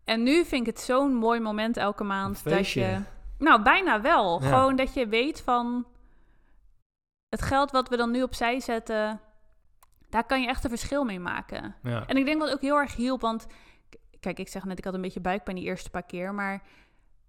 En 0.03 0.23
nu 0.23 0.45
vind 0.45 0.67
ik 0.67 0.73
het 0.73 0.83
zo'n 0.83 1.15
mooi 1.15 1.39
moment 1.39 1.77
elke 1.77 2.03
maand 2.03 2.43
dat 2.43 2.69
je. 2.69 3.01
Nou, 3.37 3.63
bijna 3.63 4.01
wel. 4.01 4.41
Ja. 4.41 4.47
Gewoon 4.47 4.75
dat 4.75 4.93
je 4.93 5.07
weet 5.07 5.41
van 5.41 5.85
het 7.29 7.41
geld 7.41 7.71
wat 7.71 7.89
we 7.89 7.97
dan 7.97 8.11
nu 8.11 8.23
opzij 8.23 8.59
zetten, 8.59 9.19
daar 10.09 10.25
kan 10.25 10.41
je 10.41 10.47
echt 10.47 10.63
een 10.63 10.69
verschil 10.69 11.03
mee 11.03 11.19
maken. 11.19 11.75
Ja. 11.83 12.05
En 12.07 12.17
ik 12.17 12.25
denk 12.25 12.39
dat 12.39 12.51
ook 12.51 12.61
heel 12.61 12.77
erg 12.77 12.95
hielp, 12.95 13.21
want 13.21 13.47
kijk, 14.19 14.39
ik 14.39 14.47
zeg 14.47 14.63
net, 14.63 14.77
ik 14.77 14.83
had 14.83 14.93
een 14.93 15.01
beetje 15.01 15.19
buikpijn 15.19 15.55
die 15.55 15.65
eerste 15.65 15.89
paar 15.89 16.03
keer, 16.03 16.33
maar 16.33 16.63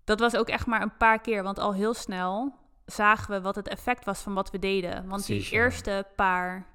dat 0.04 0.20
was 0.20 0.36
ook 0.36 0.48
echt 0.48 0.66
maar 0.66 0.82
een 0.82 0.96
paar 0.96 1.20
keer, 1.20 1.42
want 1.42 1.58
al 1.58 1.74
heel 1.74 1.94
snel 1.94 2.54
zagen 2.84 3.30
we 3.34 3.40
wat 3.40 3.54
het 3.54 3.68
effect 3.68 4.04
was 4.04 4.20
van 4.20 4.34
wat 4.34 4.50
we 4.50 4.58
deden. 4.58 4.92
Want 5.08 5.24
Precies, 5.24 5.48
die 5.48 5.58
ja. 5.58 5.64
eerste 5.64 6.06
paar 6.16 6.66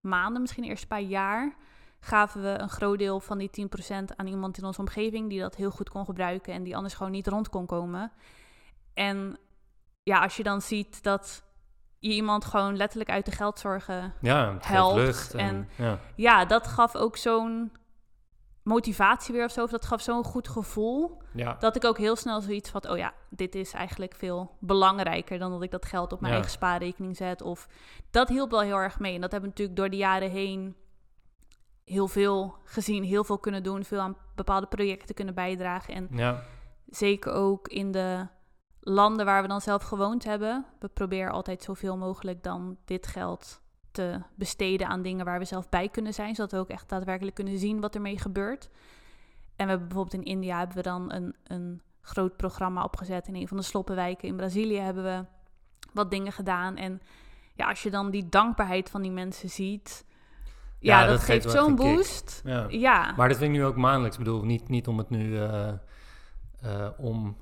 maanden, 0.00 0.40
misschien 0.40 0.62
de 0.62 0.68
eerste 0.68 0.86
paar 0.86 1.00
jaar, 1.00 1.54
gaven 2.00 2.42
we 2.42 2.48
een 2.58 2.68
groot 2.68 2.98
deel 2.98 3.20
van 3.20 3.38
die 3.38 3.50
10% 3.50 4.04
aan 4.16 4.26
iemand 4.26 4.58
in 4.58 4.64
onze 4.64 4.80
omgeving 4.80 5.28
die 5.28 5.40
dat 5.40 5.54
heel 5.56 5.70
goed 5.70 5.88
kon 5.88 6.04
gebruiken 6.04 6.52
en 6.52 6.62
die 6.62 6.76
anders 6.76 6.94
gewoon 6.94 7.12
niet 7.12 7.26
rond 7.26 7.48
kon 7.48 7.66
komen. 7.66 8.12
En 8.94 9.38
ja, 10.02 10.22
als 10.22 10.36
je 10.36 10.42
dan 10.42 10.62
ziet 10.62 11.02
dat 11.02 11.42
je 11.98 12.10
iemand 12.12 12.44
gewoon 12.44 12.76
letterlijk 12.76 13.10
uit 13.10 13.24
de 13.24 13.30
geldzorgen 13.30 14.14
Ja, 14.20 14.56
helpt 14.60 15.34
en- 15.34 15.68
ja. 15.76 15.98
ja, 16.16 16.44
dat 16.44 16.66
gaf 16.66 16.94
ook 16.96 17.16
zo'n 17.16 17.72
motivatie 18.68 19.34
weer 19.34 19.44
of 19.44 19.50
zo. 19.50 19.62
Of 19.62 19.70
dat 19.70 19.84
gaf 19.84 20.00
zo'n 20.00 20.24
goed 20.24 20.48
gevoel. 20.48 21.22
Ja. 21.32 21.56
Dat 21.60 21.76
ik 21.76 21.84
ook 21.84 21.98
heel 21.98 22.16
snel 22.16 22.40
zoiets 22.40 22.70
van... 22.70 22.88
oh 22.88 22.96
ja, 22.96 23.12
dit 23.30 23.54
is 23.54 23.72
eigenlijk 23.72 24.14
veel 24.14 24.56
belangrijker... 24.58 25.38
dan 25.38 25.50
dat 25.50 25.62
ik 25.62 25.70
dat 25.70 25.86
geld 25.86 26.12
op 26.12 26.20
mijn 26.20 26.32
Ja. 26.32 26.38
eigen 26.38 26.56
spaarrekening 26.56 27.16
zet. 27.16 27.42
Of 27.42 27.68
dat 28.10 28.28
hielp 28.28 28.50
wel 28.50 28.60
heel 28.60 28.76
erg 28.76 28.98
mee. 28.98 29.14
En 29.14 29.20
dat 29.20 29.32
hebben 29.32 29.50
we 29.50 29.56
natuurlijk 29.56 29.76
door 29.78 29.90
de 29.90 30.04
jaren 30.04 30.30
heen... 30.30 30.76
heel 31.84 32.08
veel 32.08 32.56
gezien, 32.64 33.04
heel 33.04 33.24
veel 33.24 33.38
kunnen 33.38 33.62
doen... 33.62 33.84
veel 33.84 34.00
aan 34.00 34.16
bepaalde 34.34 34.66
projecten 34.66 35.14
kunnen 35.14 35.34
bijdragen. 35.34 35.94
En 35.94 36.08
ja. 36.10 36.42
zeker 36.86 37.32
ook 37.32 37.68
in 37.68 37.92
de 37.92 38.26
landen 38.80 39.26
waar 39.26 39.42
we 39.42 39.48
dan 39.48 39.60
zelf 39.60 39.82
gewoond 39.82 40.24
hebben. 40.24 40.66
We 40.78 40.88
proberen 40.88 41.32
altijd 41.32 41.62
zoveel 41.62 41.96
mogelijk 41.96 42.42
dan 42.42 42.76
dit 42.84 43.06
geld 43.06 43.60
te 43.98 44.20
besteden 44.34 44.86
aan 44.88 45.02
dingen 45.02 45.24
waar 45.24 45.38
we 45.38 45.44
zelf 45.44 45.68
bij 45.68 45.88
kunnen 45.88 46.14
zijn, 46.14 46.34
zodat 46.34 46.52
we 46.52 46.58
ook 46.58 46.68
echt 46.68 46.88
daadwerkelijk 46.88 47.36
kunnen 47.36 47.58
zien 47.58 47.80
wat 47.80 47.94
ermee 47.94 48.18
gebeurt. 48.18 48.68
En 49.56 49.64
we 49.64 49.70
hebben 49.70 49.88
bijvoorbeeld 49.88 50.24
in 50.24 50.32
India 50.32 50.58
hebben 50.58 50.76
we 50.76 50.82
dan 50.82 51.12
een, 51.12 51.34
een 51.44 51.82
groot 52.00 52.36
programma 52.36 52.82
opgezet. 52.84 53.28
In 53.28 53.34
een 53.34 53.48
van 53.48 53.56
de 53.56 53.62
sloppenwijken 53.62 54.28
in 54.28 54.36
Brazilië 54.36 54.78
hebben 54.78 55.04
we 55.04 55.24
wat 55.92 56.10
dingen 56.10 56.32
gedaan. 56.32 56.76
En 56.76 57.00
ja, 57.54 57.68
als 57.68 57.82
je 57.82 57.90
dan 57.90 58.10
die 58.10 58.28
dankbaarheid 58.28 58.90
van 58.90 59.02
die 59.02 59.10
mensen 59.10 59.50
ziet, 59.50 60.04
ja, 60.78 61.00
Ja, 61.00 61.06
dat, 61.06 61.16
dat 61.16 61.24
geeft 61.24 61.50
zo'n 61.50 61.74
boost. 61.74 62.40
ja. 62.44 62.66
Ja, 62.68 63.14
Maar 63.16 63.28
dat 63.28 63.36
vind 63.36 63.52
ik 63.54 63.58
nu 63.58 63.64
ook 63.64 63.76
maandelijks. 63.76 64.18
Ik 64.18 64.24
bedoel, 64.24 64.44
niet, 64.44 64.68
niet 64.68 64.88
om 64.88 64.98
het 64.98 65.10
nu 65.10 65.36
eh, 65.38 65.68
eh, 66.60 66.88
om 66.98 67.36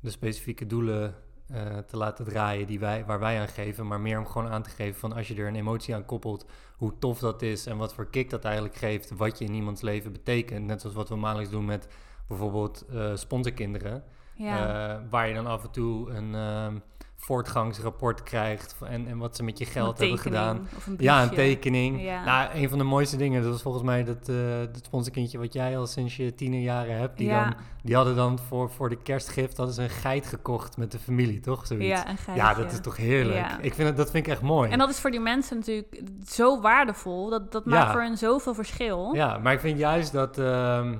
de 0.00 0.10
specifieke 0.10 0.66
doelen 0.66 1.14
eh, 1.52 1.78
te 1.78 1.96
laten 1.96 2.24
draaien 2.24 2.66
die 2.66 2.78
wij, 2.78 3.04
waar 3.04 3.18
wij 3.18 3.40
aan 3.40 3.48
geven, 3.48 3.86
maar 3.86 4.00
meer 4.00 4.18
om 4.18 4.26
gewoon 4.26 4.50
aan 4.50 4.62
te 4.62 4.70
geven 4.70 5.00
van 5.00 5.12
als 5.12 5.28
je 5.28 5.34
er 5.34 5.46
een 5.46 5.56
emotie 5.56 5.94
aan 5.94 6.04
koppelt, 6.04 6.46
hoe 6.76 6.98
tof 6.98 7.18
dat 7.18 7.42
is 7.42 7.66
en 7.66 7.76
wat 7.76 7.94
voor 7.94 8.10
kick 8.10 8.30
dat 8.30 8.44
eigenlijk 8.44 8.74
geeft, 8.74 9.10
wat 9.16 9.38
je 9.38 9.44
in 9.44 9.54
iemands 9.54 9.80
leven 9.80 10.12
betekent. 10.12 10.66
Net 10.66 10.80
zoals 10.80 10.96
wat 10.96 11.08
we 11.08 11.16
maandelijks 11.16 11.52
doen 11.52 11.64
met 11.64 11.88
bijvoorbeeld 12.28 12.84
eh 12.92 13.16
sponsorkinderen, 13.16 14.04
ja. 14.34 14.94
eh, 14.94 15.00
waar 15.10 15.28
je 15.28 15.34
dan 15.34 15.46
af 15.46 15.64
en 15.64 15.70
toe 15.70 16.10
een 16.10 16.34
ehm, 16.34 16.76
voortgangsrapport 17.22 18.22
krijgt 18.22 18.76
en, 18.84 19.06
en 19.06 19.18
wat 19.18 19.36
ze 19.36 19.42
met 19.42 19.58
je 19.58 19.64
geld 19.64 19.98
hebben 19.98 20.18
gedaan. 20.18 20.68
een 20.86 20.96
Ja, 20.98 21.22
een 21.22 21.30
tekening. 21.30 22.02
Ja. 22.02 22.24
Nou, 22.24 22.50
een 22.54 22.68
van 22.68 22.78
de 22.78 22.84
mooiste 22.84 23.16
dingen, 23.16 23.42
dat 23.42 23.50
was 23.50 23.62
volgens 23.62 23.84
mij 23.84 24.04
dat, 24.04 24.28
eh 24.28 24.36
dat 24.72 24.84
sponsorkindje 24.84 25.38
wat 25.38 25.52
jij 25.52 25.78
al 25.78 25.86
sinds 25.86 26.16
je 26.16 26.34
tienerjaren 26.34 26.96
hebt. 26.96 27.18
Die, 27.18 27.26
Ja. 27.26 27.44
dan, 27.44 27.54
die 27.82 27.94
hadden 27.94 28.16
dan 28.16 28.38
voor, 28.38 28.70
voor 28.70 28.88
de 28.88 28.96
kerstgift 28.96 29.56
hadden 29.56 29.74
ze 29.74 29.82
een 29.82 29.90
geit 29.90 30.26
gekocht 30.26 30.76
met 30.76 30.92
de 30.92 30.98
familie, 30.98 31.40
toch? 31.40 31.66
Zoiets. 31.66 31.86
Ja, 31.86 32.08
een 32.08 32.34
Ja, 32.34 32.54
dat 32.54 32.72
is 32.72 32.80
toch 32.80 32.96
heerlijk. 32.96 33.36
Ja. 33.38 33.58
Ik 33.60 33.74
vind 33.74 33.88
het, 33.88 33.96
dat 33.96 34.10
vind 34.10 34.26
ik 34.26 34.32
echt 34.32 34.42
mooi. 34.42 34.70
En 34.70 34.78
dat 34.78 34.88
is 34.90 35.00
voor 35.00 35.10
die 35.10 35.20
mensen 35.20 35.56
natuurlijk 35.56 36.00
zo 36.26 36.60
waardevol. 36.60 37.28
Dat, 37.30 37.52
dat 37.52 37.64
maakt 37.64 37.92
voor 37.92 38.02
hen 38.02 38.16
zoveel 38.16 38.54
verschil. 38.54 39.14
Ja, 39.14 39.38
maar 39.38 39.52
ik 39.52 39.60
vind 39.60 39.78
juist 39.78 40.12
dat 40.12 40.38
ehm, 40.38 40.96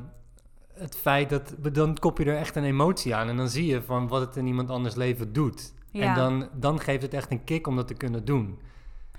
het 0.74 0.96
feit 0.96 1.30
dat, 1.30 1.54
dan 1.72 1.96
kop 1.98 2.18
je 2.18 2.24
er 2.24 2.36
echt 2.36 2.56
een 2.56 2.64
emotie 2.64 3.14
aan 3.14 3.28
en 3.28 3.36
dan 3.36 3.48
zie 3.48 3.66
je 3.66 3.82
van 3.82 4.08
wat 4.08 4.20
het 4.20 4.36
in 4.36 4.46
iemand 4.46 4.70
anders 4.70 4.94
leven 4.94 5.32
doet. 5.32 5.72
Ja. 5.90 6.08
En 6.08 6.14
dan, 6.14 6.48
dan 6.54 6.80
geeft 6.80 7.02
het 7.02 7.14
echt 7.14 7.30
een 7.30 7.44
kick 7.44 7.66
om 7.66 7.76
dat 7.76 7.88
te 7.88 7.94
kunnen 7.94 8.24
doen. 8.24 8.58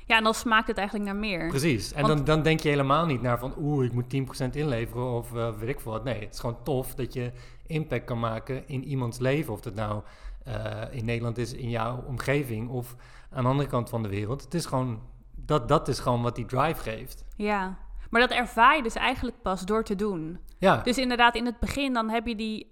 Ja, 0.05 0.17
en 0.17 0.23
dan 0.23 0.33
smaakt 0.33 0.67
het 0.67 0.77
eigenlijk 0.77 1.09
naar 1.09 1.19
meer. 1.19 1.47
Precies. 1.47 1.93
En 1.93 2.01
Want- 2.01 2.15
dan, 2.17 2.25
dan 2.25 2.41
denk 2.43 2.59
je 2.59 2.69
helemaal 2.69 3.05
niet 3.05 3.21
naar 3.21 3.39
van... 3.39 3.53
oeh, 3.57 3.85
ik 3.85 3.91
moet 3.93 4.13
10% 4.45 4.49
inleveren 4.51 5.11
of 5.11 5.35
eh, 5.35 5.49
weet 5.57 5.69
ik 5.69 5.79
veel 5.79 5.91
wat. 5.91 6.03
Nee, 6.03 6.19
het 6.19 6.33
is 6.33 6.39
gewoon 6.39 6.63
tof 6.63 6.95
dat 6.95 7.13
je 7.13 7.31
impact 7.67 8.05
kan 8.05 8.19
maken 8.19 8.67
in 8.67 8.83
iemands 8.83 9.19
leven. 9.19 9.53
Of 9.53 9.61
dat 9.61 9.75
nou 9.75 10.01
eh, 10.43 10.81
in 10.91 11.05
Nederland 11.05 11.37
is, 11.37 11.53
in 11.53 11.69
jouw 11.69 12.03
omgeving... 12.07 12.69
of 12.69 12.95
aan 13.29 13.43
de 13.43 13.49
andere 13.49 13.69
kant 13.69 13.89
van 13.89 14.03
de 14.03 14.09
wereld. 14.09 14.41
Het 14.43 14.53
is 14.53 14.65
gewoon... 14.65 14.99
Dat, 15.35 15.67
dat 15.67 15.87
is 15.87 15.99
gewoon 15.99 16.21
wat 16.21 16.35
die 16.35 16.45
drive 16.45 16.81
geeft. 16.81 17.25
Ja. 17.35 17.77
Maar 18.09 18.21
dat 18.21 18.31
ervaar 18.31 18.75
je 18.75 18.83
dus 18.83 18.95
eigenlijk 18.95 19.41
pas 19.41 19.61
door 19.65 19.83
te 19.83 19.95
doen. 19.95 20.39
Ja, 20.57 20.77
Dus 20.77 20.97
inderdaad, 20.97 21.35
in 21.35 21.45
het 21.45 21.59
begin 21.59 21.93
dan 21.93 22.09
heb 22.09 22.27
je 22.27 22.35
die... 22.35 22.71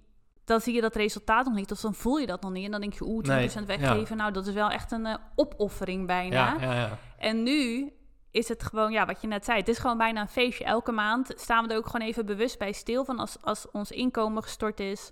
Dan 0.50 0.62
zie 0.62 0.74
je 0.74 0.82
dat 0.82 0.96
resultaat 0.96 1.46
nog 1.46 1.56
niet, 1.56 1.72
of 1.72 1.80
dan 1.80 1.94
voel 1.94 2.18
je 2.18 2.26
dat 2.26 2.42
nog 2.42 2.52
niet. 2.52 2.66
En 2.66 2.72
dan 2.72 2.82
denk 2.82 2.94
je, 2.94 3.06
oeh, 3.06 3.24
20% 3.24 3.28
Nee, 3.28 3.50
weggeven. 3.66 4.18
Nou, 4.18 4.32
dat 4.32 4.48
is 4.48 4.54
wel 4.54 4.70
echt 4.70 4.92
een 4.92 5.06
eh, 5.06 5.16
opoffering 5.36 6.08
bijna. 6.08 6.56
ja, 6.60 6.62
ja, 6.62 6.74
ja. 6.74 6.98
En 7.18 7.44
nu 7.44 7.92
is 8.32 8.48
het 8.48 8.64
gewoon, 8.64 8.92
ja, 8.92 9.06
wat 9.06 9.22
je 9.22 9.28
net 9.28 9.46
zei, 9.46 9.60
het 9.60 9.68
is 9.68 9.78
gewoon 9.78 9.98
bijna 9.98 10.22
een 10.22 10.28
feestje. 10.28 10.64
Elke 10.64 10.92
maand 10.92 11.34
staan 11.36 11.68
we 11.68 11.72
er 11.72 11.78
ook 11.78 11.86
gewoon 11.86 12.08
even 12.08 12.26
bewust 12.26 12.58
bij 12.58 12.72
stil 12.72 13.06
van 13.06 13.20
als, 13.20 13.38
als 13.42 13.72
ons 13.72 13.92
inkomen 13.92 14.44
gestort 14.44 14.80
is. 14.80 15.12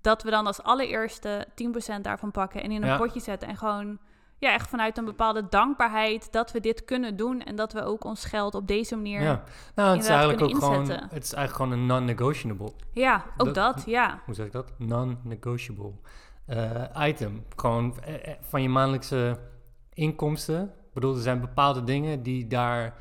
Dat 0.00 0.22
we 0.22 0.30
dan 0.30 0.46
als 0.46 0.62
allereerste 0.62 1.46
10% 1.98 2.00
daarvan 2.00 2.30
pakken 2.30 2.62
en 2.62 2.70
in 2.70 2.82
een 2.82 2.98
potje 2.98 3.20
zetten. 3.20 3.48
En 3.48 3.56
gewoon, 3.56 3.98
ja, 4.40 4.52
echt 4.52 4.68
vanuit 4.68 4.98
een 4.98 5.04
bepaalde 5.04 5.46
dankbaarheid 5.48 6.32
dat 6.32 6.52
we 6.52 6.60
dit 6.60 6.84
kunnen 6.84 7.16
doen. 7.16 7.42
En 7.42 7.56
dat 7.56 7.72
we 7.72 7.82
ook 7.82 8.04
ons 8.04 8.24
geld 8.24 8.54
op 8.54 8.66
deze 8.66 8.96
manier. 8.96 9.20
Ja, 9.20 9.26
Ja, 9.30 9.42
nou, 9.74 9.90
het 9.94 10.02
is 10.02 10.08
eigenlijk 10.08 10.40
ook 10.42 10.48
kunnen 10.48 10.64
gewoon, 10.64 10.80
inzetten. 10.80 11.08
het 11.12 11.24
is 11.24 11.32
eigenlijk 11.32 11.70
gewoon 11.72 11.82
een 11.82 11.86
non-negotiable. 11.86 12.72
ook 13.36 13.44
Dat- 13.44 13.54
dat, 13.54 13.82
ja. 13.86 14.20
Hoe 14.24 14.34
zeg 14.34 14.46
ik 14.46 14.52
dat? 14.52 14.72
Non-negotiable 14.78 15.92
eh, 16.46 16.84
item. 17.08 17.44
Gewoon 17.56 18.00
eh, 18.04 18.14
eh, 18.14 18.34
van 18.40 18.62
je 18.62 18.68
maandelijkse 18.68 19.38
inkomsten. 19.94 20.62
Ik 20.62 20.92
bedoel, 20.94 21.14
er 21.14 21.20
zijn 21.22 21.40
bepaalde 21.40 21.84
dingen 21.84 22.22
die 22.22 22.46
daar, 22.46 22.94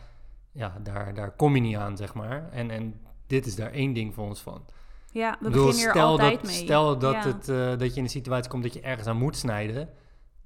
ja, 0.51 0.74
daar, 0.84 1.13
daar 1.13 1.31
kom 1.31 1.55
je 1.55 1.62
niet 1.62 1.75
aan, 1.77 1.98
zeg 1.98 2.13
maar. 2.13 2.50
En, 2.51 2.69
en 2.72 3.01
dit 3.27 3.46
is 3.46 3.55
daar 3.55 3.72
één 3.72 3.93
ding 3.93 4.13
voor 4.13 4.25
ons 4.25 4.41
van. 4.41 4.65
Ja, 5.12 5.31
we 5.39 5.46
bedoel, 5.50 5.65
beginnen 5.65 5.93
hier 5.93 6.01
altijd 6.03 6.34
dat, 6.34 6.43
mee. 6.43 6.53
Stel 6.53 6.98
dat, 6.98 7.13
Ja. 7.13 7.22
het, 7.27 7.46
dat 7.79 7.89
je 7.89 7.98
in 7.98 8.03
een 8.03 8.10
situatie 8.10 8.50
komt 8.50 8.63
dat 8.63 8.74
je 8.74 8.81
ergens 8.81 9.08
aan 9.08 9.17
moet 9.17 9.36
snijden. 9.38 9.89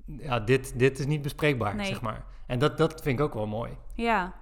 Ja, 0.05 0.39
dit, 0.39 0.79
dit 0.79 1.00
is 1.00 1.05
niet 1.05 1.22
bespreekbaar, 1.22 1.75
Nee. 1.75 1.86
zeg 1.86 2.01
maar. 2.01 2.25
En 2.48 2.60
dat, 2.60 2.77
dat 2.77 3.01
vind 3.01 3.19
ik 3.19 3.25
ook 3.25 3.33
wel 3.33 3.48
mooi. 3.48 3.77
Ja. 3.95 4.33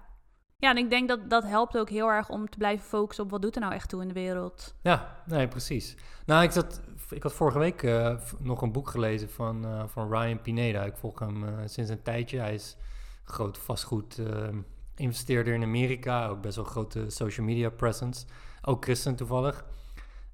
Ja, 0.58 0.70
en 0.70 0.78
ik 0.78 0.90
denk 0.90 1.08
dat 1.08 1.30
dat 1.30 1.44
helpt 1.44 1.78
ook 1.78 1.90
heel 1.90 2.08
erg 2.08 2.30
om 2.30 2.50
te 2.50 2.58
blijven 2.58 2.86
focussen 2.86 3.24
op 3.24 3.32
wat 3.32 3.42
doet 3.42 3.56
er 3.56 3.62
nou 3.62 3.74
echt 3.74 3.90
toe 3.90 4.02
in 4.02 4.08
de 4.08 4.14
wereld. 4.14 4.76
Ja, 4.82 5.22
nee, 5.26 5.48
precies. 5.48 5.98
Nou, 6.26 6.44
ik, 6.44 6.52
zat, 6.52 6.82
ik 7.10 7.24
had 7.24 7.34
vorige 7.34 7.60
week 7.60 7.84
eh, 7.84 8.16
nog 8.40 8.62
een 8.62 8.72
boek 8.72 8.90
gelezen 8.90 9.30
van, 9.30 9.66
eh, 9.66 9.84
van 9.88 10.10
Ryan 10.14 10.42
Pineda. 10.42 10.84
Ik 10.84 10.96
volg 10.98 11.20
hem 11.20 11.44
eh, 11.48 11.54
sinds 11.66 11.90
een 11.90 12.02
tijdje. 12.02 12.40
Hij 12.40 12.54
is 12.54 12.78
groot 13.24 13.58
vastgoed 13.58 14.18
eh, 14.18 14.48
investeerder 14.96 15.54
in 15.54 15.64
Amerika. 15.64 16.28
Ook 16.28 16.42
best 16.42 16.56
wel 16.56 16.66
grote 16.66 17.10
social 17.10 17.46
media 17.46 17.70
presence. 17.70 18.26
Ook 18.62 18.84
christen 18.84 19.16
toevallig. 19.16 19.66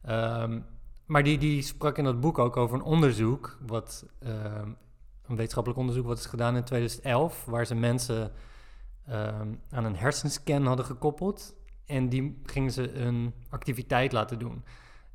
Ehm, 0.01 0.59
maar 1.05 1.23
die, 1.23 1.37
die 1.37 1.61
sprak 1.61 1.97
in 1.97 2.03
dat 2.03 2.19
boek 2.19 2.37
ook 2.37 2.57
over 2.57 2.75
een 2.75 2.83
onderzoek. 2.83 3.57
Wat, 3.67 4.05
ehm, 4.19 4.71
een 5.27 5.35
wetenschappelijk 5.35 5.79
onderzoek 5.79 6.05
wat 6.05 6.17
is 6.17 6.25
gedaan 6.25 6.55
in 6.55 6.63
2011. 6.63 7.45
Waar 7.45 7.65
ze 7.65 7.75
mensen 7.75 8.31
ehm, 9.07 9.53
aan 9.69 9.85
een 9.85 9.95
hersenscan 9.95 10.65
hadden 10.65 10.85
gekoppeld. 10.85 11.55
En 11.85 12.09
die 12.09 12.41
gingen 12.45 12.71
ze 12.71 12.93
een 12.93 13.33
activiteit 13.49 14.11
laten 14.11 14.39
doen. 14.39 14.63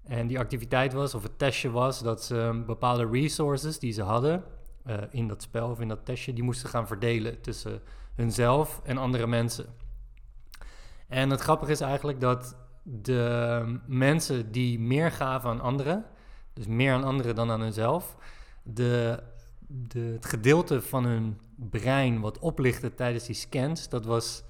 En 0.04 0.26
die 0.26 0.38
activiteit 0.38 0.92
was, 0.92 1.14
of 1.14 1.22
het 1.22 1.38
testje 1.38 1.70
was, 1.70 2.02
dat 2.02 2.24
ze 2.24 2.62
bepaalde 2.66 3.08
resources 3.10 3.78
die 3.78 3.92
ze 3.92 4.02
hadden 4.02 4.44
eh, 4.84 4.96
in 5.10 5.28
dat 5.28 5.42
spel 5.42 5.70
of 5.70 5.80
in 5.80 5.88
dat 5.88 6.04
testje, 6.04 6.32
die 6.32 6.44
moesten 6.44 6.68
gaan 6.68 6.86
verdelen 6.86 7.40
tussen 7.40 7.80
hunzelf 8.14 8.80
en 8.84 8.98
andere 8.98 9.26
mensen. 9.26 9.66
En 11.08 11.30
het 11.30 11.40
grappige 11.40 11.72
is 11.72 11.80
eigenlijk 11.80 12.20
dat 12.20 12.56
de 12.82 13.78
mensen 13.86 14.52
die 14.52 14.80
meer 14.80 15.10
gaven 15.10 15.50
aan 15.50 15.60
anderen, 15.60 16.04
dus 16.52 16.66
meer 16.66 16.92
aan 16.92 17.04
anderen 17.04 17.34
dan 17.34 17.50
aan 17.50 17.60
hunzelf, 17.60 18.16
de, 18.62 19.22
de, 19.88 20.00
het 20.00 20.26
gedeelte 20.26 20.82
van 20.82 21.04
hun 21.04 21.38
brein 21.56 22.20
wat 22.20 22.38
oplichtte 22.38 22.94
tijdens 22.94 23.24
die 23.26 23.34
scans, 23.34 23.88
dat 23.88 24.04
was 24.04 24.42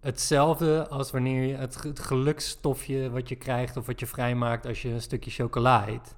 hetzelfde 0.00 0.88
als 0.88 1.10
wanneer 1.10 1.42
je 1.46 1.54
het, 1.54 1.76
ge- 1.76 1.88
het 1.88 1.98
gelukstofje 2.00 3.10
wat 3.10 3.28
je 3.28 3.34
krijgt 3.36 3.76
of 3.76 3.86
wat 3.86 4.00
je 4.00 4.06
vrijmaakt 4.06 4.66
als 4.66 4.82
je 4.82 4.88
een 4.88 5.00
stukje 5.00 5.30
chocola 5.30 5.88
eet. 5.88 6.14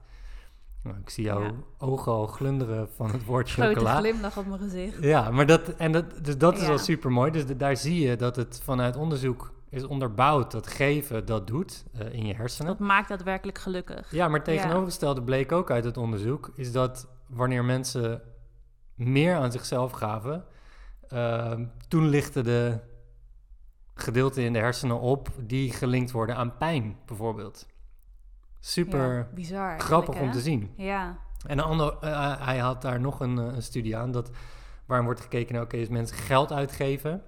Nou, 0.83 0.99
ik 0.99 1.11
zie 1.11 1.25
jouw 1.25 1.43
Ja. 1.43 1.53
ogen 1.79 2.13
al 2.13 2.27
glunderen 2.27 2.89
van 2.97 3.11
het 3.11 3.25
woord 3.25 3.51
Grote 3.51 3.69
chocola. 3.75 3.99
glimlach 3.99 4.37
op 4.39 4.47
mijn 4.47 4.61
gezicht. 4.61 5.03
Ja, 5.03 5.31
maar 5.31 5.47
dat, 5.47 5.69
en 5.69 5.93
dat, 5.93 6.05
dus 6.25 6.39
dat 6.39 6.57
is 6.59 6.65
Ja. 6.67 6.71
al 6.71 6.79
super 6.79 7.11
mooi. 7.13 7.31
Dus 7.31 7.47
de- 7.47 7.57
daar 7.57 7.77
zie 7.77 8.01
je 8.09 8.17
dat 8.17 8.37
het 8.37 8.61
vanuit 8.65 8.97
onderzoek 8.97 9.55
is 9.71 9.85
onderbouwd 9.85 10.51
dat 10.51 10.67
geven 10.67 11.25
dat 11.27 11.47
doet 11.47 11.85
eh, 11.93 12.13
in 12.13 12.27
je 12.27 12.35
hersenen. 12.35 12.67
Dat 12.79 12.87
maakt 12.87 13.09
daadwerkelijk 13.09 13.59
gelukkig. 13.59 14.11
Ja, 14.11 14.29
maar 14.29 14.43
tegenovergestelde 14.43 15.23
bleek 15.23 15.53
ook 15.53 15.71
uit 15.71 15.85
het 15.85 15.97
onderzoek, 15.97 16.51
is 16.55 16.73
dat 16.73 17.09
wanneer 17.27 17.65
mensen 17.65 18.23
meer 18.97 19.37
aan 19.37 19.53
zichzelf 19.53 19.93
gaven, 19.93 20.45
ehm, 21.09 21.65
toen 21.89 22.09
lichten 22.09 22.45
de 22.45 22.79
gedeelten 23.95 24.43
in 24.43 24.53
de 24.53 24.59
hersenen 24.59 25.01
op 25.01 25.29
die 25.41 25.73
gelinkt 25.73 26.11
worden 26.11 26.37
aan 26.37 26.57
pijn, 26.57 26.97
bijvoorbeeld. 27.07 27.67
Super 28.61 29.17
Ja, 29.17 29.29
bizar. 29.35 29.81
grappig 29.81 30.21
om 30.21 30.33
te 30.33 30.41
zien. 30.41 30.73
Ja, 30.77 31.19
En 31.47 31.59
een 31.59 31.65
ander, 31.65 31.97
eh, 32.01 32.45
hij 32.47 32.59
had 32.59 32.83
daar 32.83 33.01
nog 33.01 33.21
een, 33.21 33.39
eh, 33.39 33.45
een 33.45 33.63
studie 33.63 33.97
aan, 33.97 34.11
dat, 34.11 34.31
waarin 34.87 35.07
wordt 35.07 35.21
gekeken 35.21 35.55
naar, 35.55 35.63
oké, 35.63 35.79
als 35.79 35.89
mensen 35.89 36.17
geld 36.17 36.53
uitgeven, 36.53 37.23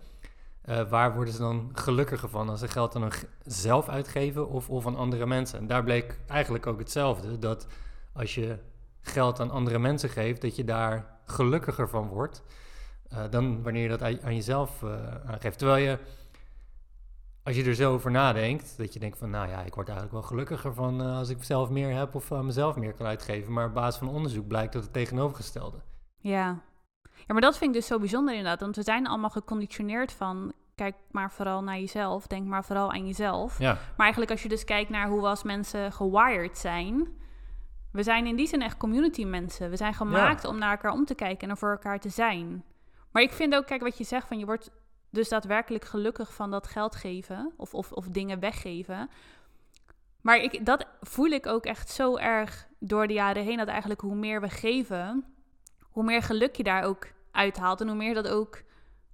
eh, 0.63 0.89
waar 0.89 1.15
worden 1.15 1.35
ze 1.35 1.41
dan 1.41 1.71
gelukkiger 1.73 2.29
van? 2.29 2.49
Als 2.49 2.61
ze 2.61 2.69
geld 2.69 2.97
aan 2.97 3.11
zelf 3.45 3.89
uitgeven 3.89 4.49
of, 4.49 4.71
of 4.71 4.87
aan 4.87 4.97
andere 4.97 5.27
mensen? 5.27 5.59
En 5.59 5.67
daar 5.67 5.85
bleek 5.85 6.19
eigenlijk 6.27 6.67
ook 6.67 6.79
hetzelfde, 6.79 7.39
dat 7.39 7.67
als 8.13 8.35
je 8.35 8.59
geld 9.01 9.41
aan 9.41 9.51
andere 9.51 9.79
mensen 9.79 10.09
geeft, 10.09 10.41
dat 10.41 10.57
je 10.57 10.65
daar 10.65 11.18
gelukkiger 11.33 11.89
van 11.89 12.09
wordt, 12.09 12.43
eh, 13.09 13.25
dan 13.31 13.63
wanneer 13.63 13.83
je 13.83 13.89
dat 13.89 14.03
aan, 14.03 14.23
aan 14.23 14.35
jezelf 14.35 14.83
eh, 14.83 14.91
aangeeft. 15.27 15.59
Terwijl 15.59 15.85
je, 15.85 15.99
als 17.43 17.57
je 17.57 17.65
er 17.65 17.75
zo 17.75 17.93
over 17.93 18.11
nadenkt, 18.11 18.75
dat 18.77 18.93
je 18.93 18.99
denkt 18.99 19.19
van, 19.19 19.31
nou 19.31 19.49
ja, 19.49 19.63
ik 19.63 19.75
word 19.75 19.89
eigenlijk 19.89 20.19
wel 20.19 20.29
gelukkiger 20.29 20.75
van 20.75 21.01
eh, 21.01 21.17
als 21.17 21.29
ik 21.29 21.45
zelf 21.45 21.71
meer 21.71 21.97
heb 21.97 22.15
of 22.15 22.33
aan 22.33 22.47
mezelf 22.47 22.77
meer 22.77 22.93
kan 22.93 23.07
uitgeven. 23.07 23.53
Maar 23.53 23.67
op 23.67 23.75
basis 23.75 23.99
van 23.99 24.09
onderzoek 24.09 24.47
blijkt 24.47 24.73
dat 24.73 24.83
het 24.83 24.93
tegenovergestelde. 24.93 25.79
ja. 26.19 26.67
Ja, 27.27 27.35
maar 27.35 27.43
dat 27.43 27.59
vind 27.59 27.71
ik 27.71 27.77
dus 27.77 27.87
zo 27.87 27.99
bijzonder 27.99 28.35
inderdaad. 28.35 28.61
Want 28.61 28.77
we 28.77 28.83
zijn 28.83 29.07
allemaal 29.07 29.31
geconditioneerd 29.31 30.13
van... 30.13 30.53
kijk 30.75 30.95
maar 31.11 31.33
vooral 31.33 31.63
naar 31.63 31.79
jezelf, 31.79 32.27
denk 32.27 32.47
maar 32.47 32.65
vooral 32.65 32.93
aan 32.93 33.07
jezelf. 33.07 33.59
Ja, 33.59 33.73
Maar 33.73 33.97
eigenlijk 33.97 34.31
als 34.31 34.43
je 34.43 34.49
dus 34.49 34.65
kijkt 34.65 34.91
naar 34.91 35.09
hoe 35.09 35.21
we 35.21 35.27
als 35.27 35.43
mensen 35.43 35.93
gewired 35.93 36.59
zijn... 36.59 37.09
we 37.93 38.03
zijn 38.03 38.27
in 38.27 38.37
die 38.37 38.47
zin 38.47 38.63
echt 38.63 38.77
community 38.77 39.25
mensen. 39.25 39.71
We 39.71 39.77
zijn 39.77 39.95
gemaakt 39.95 40.45
om 40.45 40.59
naar 40.59 40.71
elkaar 40.71 40.93
om 40.93 41.05
te 41.05 41.15
kijken 41.15 41.43
en 41.43 41.51
er 41.51 41.57
voor 41.57 41.71
elkaar 41.71 42.01
te 42.01 42.09
zijn. 42.09 42.65
Maar 43.13 43.23
ik 43.23 43.33
vind 43.33 43.55
ook, 43.55 43.67
kijk 43.67 43.83
wat 43.83 43.99
je 43.99 44.05
zegt, 44.05 44.29
van 44.29 44.39
je 44.39 44.45
wordt 44.45 44.71
dus 45.11 45.29
daadwerkelijk 45.29 45.85
gelukkig 45.85 46.35
van 46.35 46.51
dat 46.51 46.67
geld 46.67 46.97
geven... 46.97 47.53
of, 47.57 47.75
of, 47.75 47.93
of 47.93 48.09
dingen 48.09 48.41
weggeven... 48.41 49.11
Maar 50.21 50.37
ik, 50.37 50.67
dat 50.67 50.87
voel 51.01 51.27
ik 51.27 51.47
ook 51.47 51.65
echt 51.65 51.91
zo 51.91 52.17
erg 52.17 52.69
door 52.79 53.07
de 53.07 53.13
jaren 53.13 53.45
heen. 53.45 53.57
Dat 53.57 53.69
eigenlijk 53.69 54.01
hoe 54.01 54.15
meer 54.15 54.41
we 54.41 54.49
geven, 54.49 55.25
hoe 55.81 56.05
meer 56.05 56.23
geluk 56.23 56.57
je 56.57 56.63
daar 56.63 56.83
ook 56.83 57.07
uithaalt. 57.31 57.81
En 57.81 57.87
hoe 57.87 57.97
meer 57.97 58.15
dat 58.15 58.29
ook, 58.29 58.63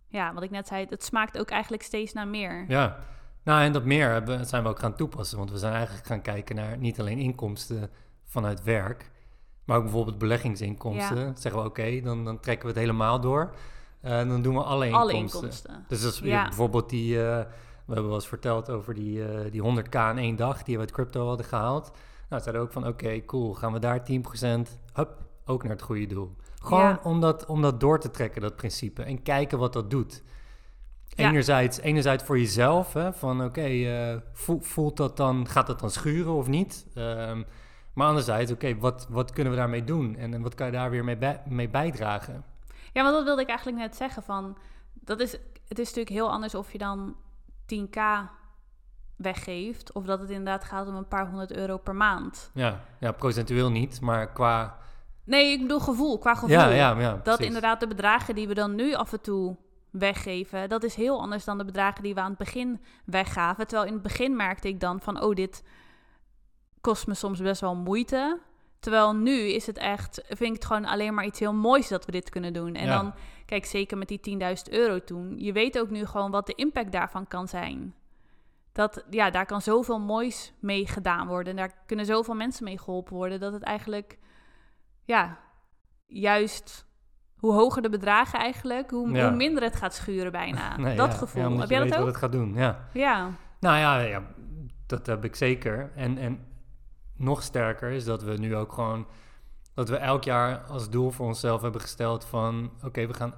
ja, 0.08 0.34
wat 0.34 0.42
ik 0.42 0.50
net 0.50 0.66
zei, 0.66 0.86
het 0.88 1.04
smaakt 1.04 1.38
ook 1.38 1.50
eigenlijk 1.50 1.82
steeds 1.82 2.12
naar 2.12 2.28
meer. 2.28 2.64
ja. 2.68 2.98
Nou, 3.42 3.62
en 3.62 3.72
dat 3.72 3.84
meer 3.84 4.10
hebben, 4.10 4.46
zijn 4.46 4.62
we 4.62 4.68
ook 4.68 4.78
gaan 4.78 4.96
toepassen. 4.96 5.38
Want 5.38 5.50
we 5.50 5.58
zijn 5.58 5.74
eigenlijk 5.74 6.06
gaan 6.06 6.22
kijken 6.22 6.56
naar 6.56 6.78
niet 6.78 7.00
alleen 7.00 7.18
inkomsten 7.18 7.90
vanuit 8.34 8.62
werk, 8.62 9.10
maar 9.64 9.76
ook 9.76 9.82
bijvoorbeeld 9.82 10.18
beleggingsinkomsten. 10.18 11.34
Zeggen 11.38 11.62
we, 11.62 11.68
oké, 11.68 12.00
dan, 12.00 12.24
dan 12.24 12.40
trekken 12.40 12.66
we 12.66 12.72
het 12.72 12.80
helemaal 12.82 13.20
door. 13.20 13.54
Eh, 14.00 14.18
En 14.20 14.28
dan 14.28 14.42
doen 14.42 14.54
we 14.54 14.62
alle 14.62 14.86
inkomsten. 14.86 15.10
Alle 15.10 15.12
inkomsten. 15.22 15.84
Dus 15.88 16.04
als 16.04 16.18
Ja. 16.18 16.42
bijvoorbeeld 16.44 16.90
die, 16.90 17.18
eh, 17.18 17.38
we 17.86 17.92
hebben 17.92 18.06
wel 18.06 18.14
eens 18.14 18.28
verteld 18.28 18.70
over 18.70 18.94
die, 18.94 19.24
eh, 19.24 19.50
die 19.50 19.60
100k 19.62 19.94
in 20.10 20.18
één 20.18 20.36
dag 20.36 20.62
die 20.62 20.74
we 20.74 20.80
uit 20.80 20.90
crypto 20.92 21.26
hadden 21.26 21.46
gehaald. 21.46 21.90
Nou, 22.28 22.42
zeiden 22.42 22.62
ook 22.64 22.72
van, 22.72 22.86
oké, 22.86 23.24
cool, 23.24 23.54
gaan 23.54 23.72
we 23.72 23.78
daar 23.78 24.04
10%, 24.04 24.78
hup, 24.92 25.10
ook 25.44 25.62
naar 25.62 25.72
het 25.72 25.82
goede 25.82 26.06
doel. 26.06 26.36
Gewoon 26.62 26.80
Ja. 26.80 27.00
om, 27.02 27.20
dat, 27.20 27.46
om 27.46 27.62
dat 27.62 27.80
door 27.80 28.00
te 28.00 28.10
trekken, 28.10 28.40
dat 28.40 28.56
principe, 28.56 29.02
en 29.02 29.22
kijken 29.22 29.58
wat 29.58 29.72
dat 29.72 29.90
doet. 29.90 30.22
Ja. 31.08 31.28
Enerzijds, 31.28 31.80
enerzijds 31.80 32.24
voor 32.24 32.38
jezelf, 32.38 32.92
hè, 32.92 33.12
van 33.12 33.44
oké, 33.44 33.60
eh, 33.60 34.16
voel- 34.32 34.60
voelt 34.60 34.96
dat 34.96 35.16
dan, 35.16 35.48
gaat 35.48 35.66
dat 35.66 35.80
dan 35.80 35.90
schuren 35.90 36.32
of 36.32 36.48
niet? 36.48 36.86
Ehm, 36.94 37.42
maar 37.94 38.06
anderzijds, 38.06 38.52
oké, 38.52 38.76
wat, 38.78 39.06
wat 39.10 39.32
kunnen 39.32 39.52
we 39.52 39.58
daarmee 39.58 39.84
doen? 39.84 40.16
En, 40.16 40.34
en 40.34 40.42
wat 40.42 40.54
kan 40.54 40.66
je 40.66 40.72
daar 40.72 40.90
weer 40.90 41.04
mee, 41.04 41.16
bij- 41.16 41.42
mee 41.48 41.68
bijdragen? 41.68 42.44
Ja, 42.92 43.02
want 43.02 43.14
dat 43.14 43.24
wilde 43.24 43.42
ik 43.42 43.48
eigenlijk 43.48 43.78
net 43.78 43.96
zeggen 43.96 44.22
van, 44.22 44.56
dat 44.92 45.20
is, 45.20 45.32
het 45.68 45.78
is 45.78 45.86
natuurlijk 45.86 46.08
heel 46.08 46.30
anders 46.30 46.54
of 46.54 46.72
je 46.72 46.78
dan 46.78 47.16
10k 47.74 48.00
weggeeft, 49.16 49.92
of 49.92 50.04
dat 50.04 50.20
het 50.20 50.30
inderdaad 50.30 50.64
gaat 50.64 50.88
om 50.88 50.94
een 50.94 51.08
paar 51.08 51.28
honderd 51.28 51.52
euro 51.52 51.76
per 51.78 51.94
maand. 51.94 52.50
Ja, 52.54 52.80
ja 53.00 53.12
procentueel 53.12 53.70
niet, 53.70 54.00
maar 54.00 54.32
qua... 54.32 54.78
Nee, 55.24 55.52
ik 55.52 55.60
bedoel 55.60 55.80
gevoel, 55.80 56.18
qua 56.18 56.34
gevoel. 56.34 56.48
Ja, 56.50 56.68
ja, 56.68 56.98
ja, 57.00 57.20
dat 57.22 57.40
inderdaad 57.40 57.80
de 57.80 57.86
bedragen 57.86 58.34
die 58.34 58.48
we 58.48 58.54
dan 58.54 58.74
nu 58.74 58.94
af 58.94 59.12
en 59.12 59.20
toe 59.20 59.56
weggeven, 59.90 60.68
dat 60.68 60.82
is 60.82 60.94
heel 60.94 61.20
anders 61.20 61.44
dan 61.44 61.58
de 61.58 61.64
bedragen 61.64 62.02
die 62.02 62.14
we 62.14 62.20
aan 62.20 62.28
het 62.28 62.38
begin 62.38 62.80
weggaven. 63.04 63.66
Terwijl 63.66 63.88
in 63.88 63.94
het 63.94 64.02
begin 64.02 64.36
merkte 64.36 64.68
ik 64.68 64.80
dan 64.80 65.00
van, 65.00 65.22
oh, 65.22 65.34
dit 65.34 65.64
kost 66.84 67.06
me 67.06 67.14
soms 67.14 67.40
best 67.40 67.60
wel 67.60 67.74
moeite. 67.74 68.38
Terwijl 68.80 69.14
nu 69.14 69.38
is 69.38 69.66
het 69.66 69.78
echt, 69.78 70.22
vind 70.26 70.40
ik 70.40 70.52
het 70.52 70.64
gewoon 70.64 70.84
alleen 70.84 71.14
maar 71.14 71.24
iets 71.24 71.38
heel 71.38 71.52
moois 71.54 71.88
dat 71.88 72.04
we 72.04 72.12
dit 72.12 72.30
kunnen 72.30 72.52
doen. 72.52 72.74
En 72.74 72.86
Ja. 72.86 72.96
dan, 72.96 73.14
kijk, 73.46 73.64
zeker 73.64 73.98
met 73.98 74.08
die 74.08 74.20
10.000 74.20 74.72
euro 74.72 75.04
toen, 75.04 75.34
je 75.38 75.52
weet 75.52 75.78
ook 75.78 75.90
nu 75.90 76.06
gewoon 76.06 76.30
wat 76.30 76.46
de 76.46 76.54
impact 76.54 76.92
daarvan 76.92 77.26
kan 77.28 77.48
zijn. 77.48 77.94
dat 78.72 79.04
ja, 79.10 79.30
daar 79.30 79.46
kan 79.46 79.62
zoveel 79.62 79.98
moois 80.00 80.52
mee 80.60 80.86
gedaan 80.86 81.26
worden. 81.26 81.50
En 81.50 81.56
daar 81.56 81.74
kunnen 81.86 82.06
zoveel 82.06 82.34
mensen 82.34 82.64
mee 82.64 82.78
geholpen 82.78 83.14
worden. 83.14 83.40
Dat 83.40 83.52
het 83.52 83.62
eigenlijk, 83.62 84.18
ja, 85.04 85.38
juist 86.06 86.86
hoe 87.36 87.52
hoger 87.52 87.82
de 87.82 87.88
bedragen 87.88 88.38
eigenlijk, 88.38 88.90
hoe, 88.90 89.10
Ja. 89.10 89.28
hoe 89.28 89.36
minder 89.36 89.62
het 89.62 89.76
gaat 89.76 89.94
schuren 89.94 90.32
bijna. 90.32 90.76
Nee, 90.78 90.96
dat 90.96 91.12
ja, 91.12 91.18
gevoel. 91.18 91.58
Heb 91.58 91.70
jij 91.70 91.78
dat 91.78 91.88
ook? 91.92 91.98
wat 91.98 92.06
het 92.06 92.16
gaat 92.16 92.32
doen, 92.32 92.54
ja. 92.54 92.88
Ja, 92.92 93.30
Nou 93.60 93.76
ja, 93.76 93.98
ja, 94.00 94.22
dat 94.86 95.06
heb 95.06 95.24
ik 95.24 95.36
zeker. 95.36 95.92
En, 95.94 96.18
en 96.18 96.46
nog 97.16 97.42
sterker 97.42 97.90
is 97.90 98.04
dat 98.04 98.22
we 98.22 98.36
nu 98.36 98.56
ook 98.56 98.72
gewoon... 98.72 99.06
dat 99.74 99.88
we 99.88 99.96
elk 99.96 100.24
jaar 100.24 100.58
als 100.58 100.90
doel 100.90 101.10
voor 101.10 101.26
onszelf 101.26 101.62
hebben 101.62 101.80
gesteld 101.80 102.24
van... 102.24 102.70
oké, 102.84 103.06
we 103.06 103.14
gaan 103.14 103.34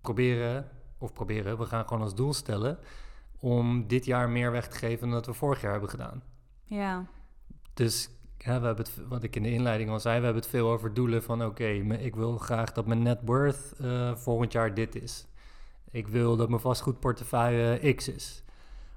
proberen, 0.00 0.68
of 0.98 1.12
proberen, 1.12 1.58
we 1.58 1.64
gaan 1.64 1.88
gewoon 1.88 2.02
als 2.02 2.14
doel 2.14 2.32
stellen... 2.32 2.78
om 3.40 3.86
dit 3.86 4.04
jaar 4.04 4.28
meer 4.28 4.50
weg 4.50 4.68
te 4.68 4.76
geven 4.76 5.00
dan 5.00 5.10
dat 5.10 5.26
we 5.26 5.32
vorig 5.32 5.60
jaar 5.60 5.72
hebben 5.72 5.90
gedaan. 5.90 6.22
ja, 6.64 7.04
Dus 7.74 8.10
ja, 8.38 8.60
we 8.60 8.66
hebben 8.66 8.84
het, 8.84 9.08
wat 9.08 9.22
ik 9.22 9.36
in 9.36 9.42
de 9.42 9.50
inleiding 9.50 9.90
al 9.90 10.00
zei, 10.00 10.18
we 10.18 10.24
hebben 10.24 10.42
het 10.42 10.50
veel 10.50 10.70
over 10.70 10.94
doelen 10.94 11.22
van 11.22 11.44
oké, 11.44 11.66
ik 11.98 12.16
wil 12.16 12.38
graag 12.38 12.72
dat 12.72 12.86
mijn 12.86 13.02
net 13.02 13.18
worth 13.24 13.72
eh, 13.80 14.14
volgend 14.14 14.52
jaar 14.52 14.74
dit 14.74 14.94
is. 15.02 15.26
Ik 15.90 16.08
wil 16.08 16.36
dat 16.36 16.48
mijn 16.48 16.60
vastgoedportefeuille 16.60 17.94
X 17.94 18.08
is. 18.08 18.42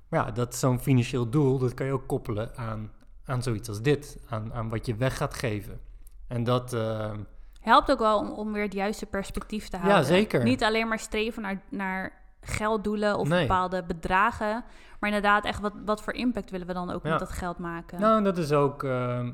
Maar 0.07 0.25
ja, 0.25 0.31
dat 0.31 0.55
zo'n 0.55 0.79
financieel 0.79 1.29
doel, 1.29 1.57
dat 1.57 1.73
kan 1.73 1.85
je 1.85 1.91
ook 1.91 2.07
koppelen 2.07 2.57
aan, 2.57 2.91
aan 3.25 3.43
zoiets 3.43 3.69
als 3.69 3.81
dit, 3.81 4.17
aan, 4.29 4.53
aan 4.53 4.69
wat 4.69 4.85
je 4.85 4.95
weg 4.95 5.17
gaat 5.17 5.33
geven. 5.33 5.79
En 6.27 6.43
dat, 6.43 6.73
eh, 6.73 7.11
helpt 7.59 7.91
ook 7.91 7.99
wel 7.99 8.17
om, 8.19 8.29
om 8.31 8.53
weer 8.53 8.63
het 8.63 8.73
juiste 8.73 9.05
perspectief 9.05 9.67
te 9.67 9.77
Ja, 9.77 9.83
houden. 9.83 10.05
zeker. 10.05 10.43
Niet 10.43 10.63
alleen 10.63 10.87
maar 10.87 10.99
streven 10.99 11.41
naar, 11.41 11.61
naar 11.69 12.19
gelddoelen 12.41 13.17
of 13.17 13.27
Nee. 13.27 13.41
bepaalde 13.47 13.83
bedragen, 13.83 14.63
maar 14.99 15.09
inderdaad 15.09 15.45
echt 15.45 15.59
wat, 15.59 15.73
wat 15.85 16.01
voor 16.01 16.13
impact 16.13 16.49
willen 16.51 16.67
we 16.67 16.73
dan 16.73 16.89
ook 16.91 17.03
Ja. 17.03 17.09
met 17.09 17.19
dat 17.19 17.31
geld 17.31 17.57
maken. 17.57 17.99
Nou, 17.99 18.23
dat 18.23 18.37
is 18.37 18.51
ook, 18.51 18.83
ehm, 18.83 19.31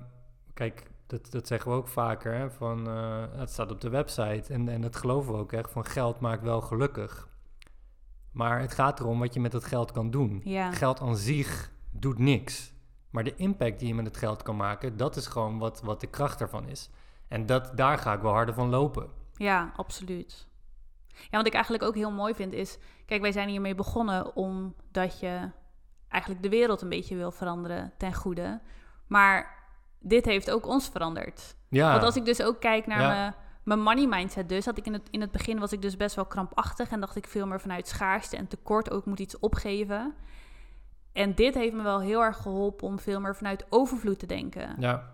kijk, 0.53 0.84
dat, 1.08 1.32
dat 1.32 1.48
zeggen 1.48 1.72
we 1.72 1.77
ook 1.77 1.88
vaker, 1.88 2.34
hè, 2.34 2.51
van, 2.51 2.88
eh, 2.88 3.24
het 3.36 3.50
staat 3.51 3.72
op 3.72 3.82
de 3.82 3.89
website 3.89 4.53
en, 4.53 4.70
en 4.70 4.82
dat 4.82 4.96
geloven 4.96 5.34
we 5.34 5.39
ook 5.39 5.51
echt, 5.53 5.72
van 5.72 5.86
geld 5.86 6.20
maakt 6.20 6.44
wel 6.44 6.62
gelukkig. 6.62 7.27
Maar 8.32 8.60
het 8.60 8.74
gaat 8.74 9.00
erom 9.00 9.20
wat 9.20 9.34
je 9.34 9.39
met 9.39 9.51
dat 9.51 9.63
geld 9.65 9.91
kan 9.91 10.12
doen. 10.12 10.41
ja. 10.44 10.72
Geld 10.72 11.00
aan 11.01 11.15
zich 11.17 11.72
doet 11.91 12.17
niks. 12.20 12.74
Maar 13.18 13.26
de 13.26 13.36
impact 13.36 13.80
die 13.80 13.88
je 13.88 13.96
met 13.96 14.06
het 14.06 14.18
geld 14.18 14.44
kan 14.44 14.56
maken, 14.56 14.98
dat 14.98 15.16
is 15.16 15.28
gewoon 15.28 15.58
wat, 15.58 15.82
wat 15.82 16.00
de 16.00 16.08
kracht 16.08 16.42
ervan 16.42 16.68
is. 16.68 16.90
En 17.28 17.46
dat, 17.46 17.78
daar 17.78 17.98
ga 17.98 18.14
ik 18.14 18.22
wel 18.22 18.32
harder 18.32 18.54
van 18.54 18.70
lopen. 18.70 19.10
Ja, 19.34 19.72
absoluut. 19.76 20.48
Ja, 21.08 21.38
wat 21.38 21.48
ik 21.48 21.54
eigenlijk 21.54 21.84
ook 21.84 21.96
heel 21.96 22.12
mooi 22.12 22.34
vind 22.34 22.54
is... 22.54 22.78
Kijk, 23.06 23.22
wij 23.22 23.32
zijn 23.32 23.50
hiermee 23.50 23.76
begonnen 23.76 24.36
omdat 24.36 25.20
je 25.20 25.50
eigenlijk 26.08 26.44
de 26.44 26.50
wereld 26.50 26.82
een 26.82 26.90
beetje 26.90 27.16
wil 27.16 27.32
veranderen 27.32 27.94
ten 27.98 28.14
goede. 28.14 28.62
Maar 29.08 29.64
dit 30.00 30.26
heeft 30.26 30.52
ook 30.52 30.66
ons 30.68 30.90
veranderd. 30.90 31.56
Ja, 31.70 31.92
Want 31.92 32.04
als 32.04 32.16
ik 32.16 32.26
dus 32.26 32.42
ook 32.42 32.60
kijk 32.60 32.88
naar 32.88 33.02
Ja. 33.02 33.08
mijn, 33.08 33.34
mijn 33.64 33.80
money 33.80 34.08
mindset 34.08 34.50
dus... 34.50 34.66
had 34.66 34.78
ik 34.78 34.86
in 34.86 34.94
het, 34.94 35.08
in 35.10 35.22
het 35.22 35.32
begin 35.32 35.60
was 35.60 35.72
ik 35.72 35.82
dus 35.82 35.98
best 35.98 36.16
wel 36.16 36.26
krampachtig... 36.26 36.90
en 36.90 37.00
dacht 37.00 37.16
ik 37.16 37.28
veel 37.28 37.48
meer 37.48 37.62
vanuit 37.62 37.88
schaarste 37.88 38.38
en 38.38 38.48
tekort 38.48 38.92
ook 38.92 39.06
moet 39.06 39.20
iets 39.20 39.40
opgeven. 39.40 40.16
En 41.18 41.36
dit 41.36 41.54
heeft 41.54 41.74
me 41.74 41.84
wel 41.84 42.00
heel 42.02 42.22
erg 42.22 42.38
geholpen 42.38 42.88
om 42.88 43.00
veel 43.00 43.20
meer 43.20 43.36
vanuit 43.36 43.66
overvloed 43.70 44.20
te 44.20 44.26
denken. 44.26 44.76
Ja. 44.80 45.10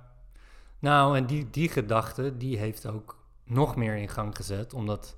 Nou, 0.80 1.18
en 1.18 1.26
die, 1.26 1.50
die 1.50 1.70
gedachte, 1.70 2.38
die 2.38 2.58
heeft 2.58 2.86
ook 2.88 3.18
nog 3.44 3.76
meer 3.76 3.96
in 3.96 4.10
gang 4.10 4.36
gezet. 4.36 4.74
Omdat, 4.74 5.18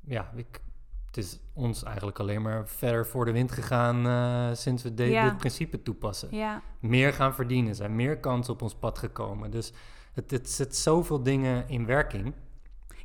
ja, 0.00 0.30
ik, 0.36 0.60
het 1.06 1.16
is 1.16 1.38
ons 1.52 1.82
eigenlijk 1.82 2.18
alleen 2.18 2.42
maar 2.42 2.68
verder 2.68 3.06
voor 3.06 3.24
de 3.24 3.32
wind 3.32 3.52
gegaan 3.52 4.06
eh, 4.06 4.56
sinds 4.56 4.82
we 4.82 4.94
de- 4.94 5.04
Ja. 5.04 5.28
dit 5.28 5.36
principe 5.36 5.82
toepassen. 5.82 6.28
Ja, 6.36 6.62
Meer 6.80 7.12
gaan 7.12 7.34
verdienen, 7.34 7.74
zijn 7.74 7.96
meer 7.96 8.18
kansen 8.18 8.52
op 8.52 8.62
ons 8.62 8.74
pad 8.74 8.98
gekomen. 8.98 9.50
Dus 9.50 9.72
het, 10.12 10.30
het 10.30 10.50
zet 10.50 10.76
zoveel 10.76 11.22
dingen 11.22 11.68
in 11.68 11.86
werking. 11.86 12.34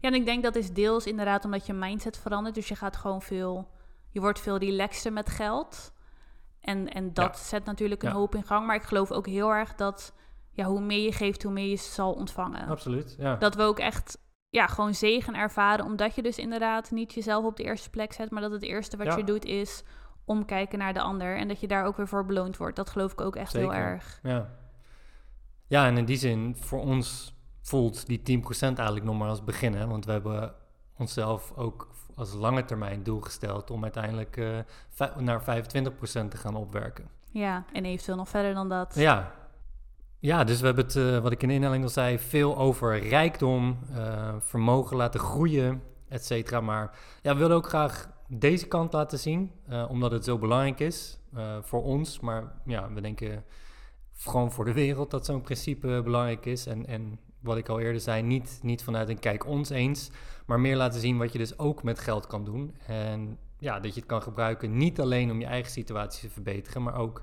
Ja, 0.02 0.08
en 0.10 0.14
ik 0.14 0.26
denk 0.26 0.44
dat 0.44 0.56
is 0.56 0.74
deels 0.74 1.06
inderdaad 1.06 1.46
omdat 1.46 1.66
je 1.66 1.74
mindset 1.74 2.18
verandert. 2.18 2.56
Dus 2.56 2.68
je 2.68 2.76
gaat 2.76 2.96
gewoon 2.96 3.22
veel, 3.22 3.68
je 4.10 4.20
wordt 4.20 4.40
veel 4.40 4.58
relaxter 4.58 5.14
met 5.14 5.30
geld. 5.30 5.92
En, 6.70 6.90
en 6.94 7.14
dat 7.14 7.38
zet 7.38 7.66
natuurlijk 7.66 8.04
een 8.04 8.10
Ja. 8.10 8.16
hoop 8.16 8.36
in 8.36 8.44
gang. 8.44 8.66
Maar 8.66 8.76
ik 8.76 8.84
geloof 8.84 9.12
ook 9.12 9.28
heel 9.28 9.50
erg 9.50 9.76
dat 9.76 10.14
ja, 10.52 10.66
hoe 10.66 10.82
meer 10.82 11.04
je 11.04 11.12
geeft, 11.12 11.44
hoe 11.44 11.52
meer 11.52 11.70
je 11.70 11.76
zal 11.76 12.14
ontvangen. 12.14 12.68
Absoluut, 12.68 13.16
ja. 13.20 13.36
Dat 13.36 13.56
we 13.56 13.62
ook 13.64 13.80
echt 13.80 14.18
ja, 14.50 14.68
gewoon 14.68 14.94
zegen 14.94 15.36
ervaren. 15.36 15.86
Omdat 15.86 16.16
je 16.16 16.22
dus 16.22 16.38
inderdaad 16.38 16.92
niet 16.92 17.14
jezelf 17.14 17.46
op 17.46 17.58
de 17.58 17.64
eerste 17.64 17.90
plek 17.90 18.14
zet. 18.14 18.32
Maar 18.32 18.42
dat 18.42 18.52
het 18.52 18.64
eerste 18.64 18.98
wat 18.98 19.16
je 19.16 19.24
doet 19.24 19.46
is 19.46 19.84
omkijken 20.26 20.80
naar 20.80 20.94
de 20.94 21.02
ander. 21.02 21.38
En 21.38 21.48
dat 21.48 21.60
je 21.60 21.68
daar 21.68 21.86
ook 21.86 21.98
weer 21.98 22.08
voor 22.08 22.26
beloond 22.26 22.58
wordt. 22.58 22.76
Dat 22.76 22.90
geloof 22.90 23.12
ik 23.12 23.22
ook 23.22 23.36
echt 23.36 23.54
heel 23.54 23.74
erg. 23.74 24.20
Ja. 24.24 24.50
ja, 25.68 25.86
en 25.86 25.98
in 25.98 26.06
die 26.06 26.18
zin, 26.18 26.56
voor 26.60 26.80
ons 26.80 27.36
voelt 27.62 28.06
die 28.08 28.42
10% 28.42 28.62
eigenlijk 28.62 29.06
nog 29.06 29.18
maar 29.18 29.30
als 29.30 29.44
begin. 29.44 29.74
Hè? 29.74 29.88
Want 29.88 30.06
we 30.06 30.12
hebben 30.12 30.54
onszelf 30.98 31.54
ook 31.56 31.90
als 32.20 32.34
lange 32.34 32.66
termijn 32.66 33.04
doel 33.04 33.20
gesteld 33.20 33.72
om 33.72 33.84
uiteindelijk 33.84 34.38
eh, 34.38 35.16
naar 35.18 35.42
25% 35.42 36.28
te 36.30 36.38
gaan 36.38 36.56
opwerken. 36.56 37.10
Ja, 37.32 37.66
en 37.74 37.86
eventueel 37.86 38.18
nog 38.18 38.30
verder 38.30 38.54
dan 38.54 38.70
dat. 38.70 38.96
Ja. 38.96 39.32
Ja, 40.20 40.44
dus 40.44 40.60
we 40.60 40.66
hebben 40.66 40.86
het, 40.86 40.96
eh, 40.96 41.20
wat 41.20 41.32
ik 41.32 41.42
in 41.42 41.48
de 41.48 41.54
inleiding 41.54 41.84
al 41.84 41.90
zei, 41.90 42.20
veel 42.20 42.58
over 42.58 43.08
rijkdom, 43.08 43.80
eh, 43.94 44.36
vermogen 44.40 44.98
laten 44.98 45.20
groeien, 45.20 45.84
et 46.08 46.26
cetera. 46.26 46.62
Maar 46.62 46.98
ja, 47.22 47.34
we 47.34 47.40
willen 47.40 47.56
ook 47.56 47.68
graag 47.68 48.10
deze 48.28 48.68
kant 48.68 48.94
laten 48.94 49.20
zien, 49.20 49.52
omdat 49.88 50.12
het 50.12 50.24
zo 50.24 50.38
belangrijk 50.38 50.80
is 50.80 51.20
voor 51.62 51.84
ons. 51.84 52.20
Maar 52.20 52.52
ja, 52.66 52.94
we 52.94 53.02
denken 53.02 53.44
gewoon 54.18 54.52
voor 54.52 54.66
de 54.66 54.74
wereld 54.74 55.12
dat 55.12 55.26
zo'n 55.26 55.42
principe 55.42 56.02
belangrijk 56.04 56.46
is. 56.46 56.66
En, 56.66 56.86
en 56.86 57.20
wat 57.39 57.58
ik 57.58 57.69
al 57.69 57.80
eerder 57.80 58.02
zei, 58.02 58.21
niet, 58.21 58.60
niet 58.62 58.84
vanuit 58.84 59.10
een 59.10 59.19
kijk 59.19 59.45
ons 59.45 59.69
eens, 59.69 60.12
maar 60.45 60.60
meer 60.60 60.75
laten 60.75 60.99
zien 60.99 61.17
wat 61.17 61.32
je 61.32 61.38
dus 61.38 61.60
ook 61.60 61.84
met 61.84 61.99
geld 61.99 62.28
kan 62.28 62.45
doen. 62.45 62.75
En 62.86 63.38
ja, 63.58 63.80
dat 63.80 63.93
je 63.93 63.99
het 63.99 64.10
kan 64.10 64.21
gebruiken 64.21 64.78
niet 64.78 64.99
alleen 64.99 65.32
om 65.32 65.39
je 65.39 65.45
eigen 65.45 65.71
situatie 65.71 66.28
te 66.28 66.34
verbeteren, 66.34 66.84
maar 66.84 66.95
ook 66.95 67.21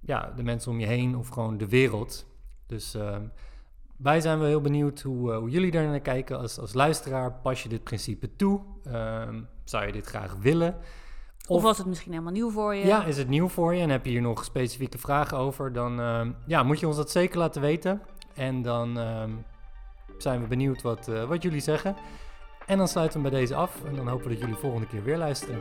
ja, 0.00 0.32
de 0.36 0.42
mensen 0.42 0.70
om 0.70 0.80
je 0.80 0.86
heen 0.86 1.16
of 1.16 1.28
gewoon 1.28 1.58
de 1.58 1.68
wereld. 1.68 2.26
Dus 2.66 2.94
ehm, 2.94 3.22
wij 3.96 4.20
zijn 4.20 4.38
wel 4.38 4.48
heel 4.48 4.60
benieuwd 4.60 5.00
hoe, 5.00 5.32
eh, 5.32 5.38
hoe 5.38 5.50
jullie 5.50 5.70
daar 5.70 5.86
naar 5.86 6.00
kijken. 6.00 6.38
Als, 6.38 6.58
als 6.58 6.74
luisteraar, 6.74 7.32
pas 7.32 7.62
je 7.62 7.68
dit 7.68 7.84
principe 7.84 8.36
toe? 8.36 8.60
Ehm, 8.84 9.42
zou 9.64 9.86
je 9.86 9.92
dit 9.92 10.06
graag 10.06 10.36
willen? 10.40 10.76
Of 11.46 11.62
was 11.62 11.78
het 11.78 11.86
misschien 11.86 12.12
helemaal 12.12 12.32
nieuw 12.32 12.50
voor 12.50 12.74
je? 12.74 12.86
Ja, 12.86 13.04
is 13.04 13.16
het 13.16 13.28
nieuw 13.28 13.48
voor 13.48 13.74
je 13.74 13.82
en 13.82 13.90
heb 13.90 14.04
je 14.04 14.10
hier 14.10 14.20
nog 14.20 14.44
specifieke 14.44 14.98
vragen 14.98 15.38
over? 15.38 15.72
Dan 15.72 16.00
ehm, 16.00 16.32
ja, 16.46 16.62
moet 16.62 16.80
je 16.80 16.86
ons 16.86 16.96
dat 16.96 17.10
zeker 17.10 17.38
laten 17.38 17.60
weten. 17.60 18.00
En 18.38 18.62
dan 18.62 18.98
ehm, 18.98 19.30
zijn 20.18 20.40
we 20.40 20.46
benieuwd 20.46 20.82
wat, 20.82 21.08
eh, 21.08 21.24
wat 21.24 21.42
jullie 21.42 21.60
zeggen. 21.60 21.96
En 22.66 22.78
dan 22.78 22.88
sluiten 22.88 23.22
we 23.22 23.30
bij 23.30 23.38
deze 23.40 23.54
af. 23.54 23.84
En 23.84 23.94
dan 23.94 24.08
hopen 24.08 24.26
we 24.26 24.32
dat 24.32 24.40
jullie 24.40 24.54
volgende 24.54 24.86
keer 24.86 25.02
weer 25.02 25.18
luisteren. 25.18 25.60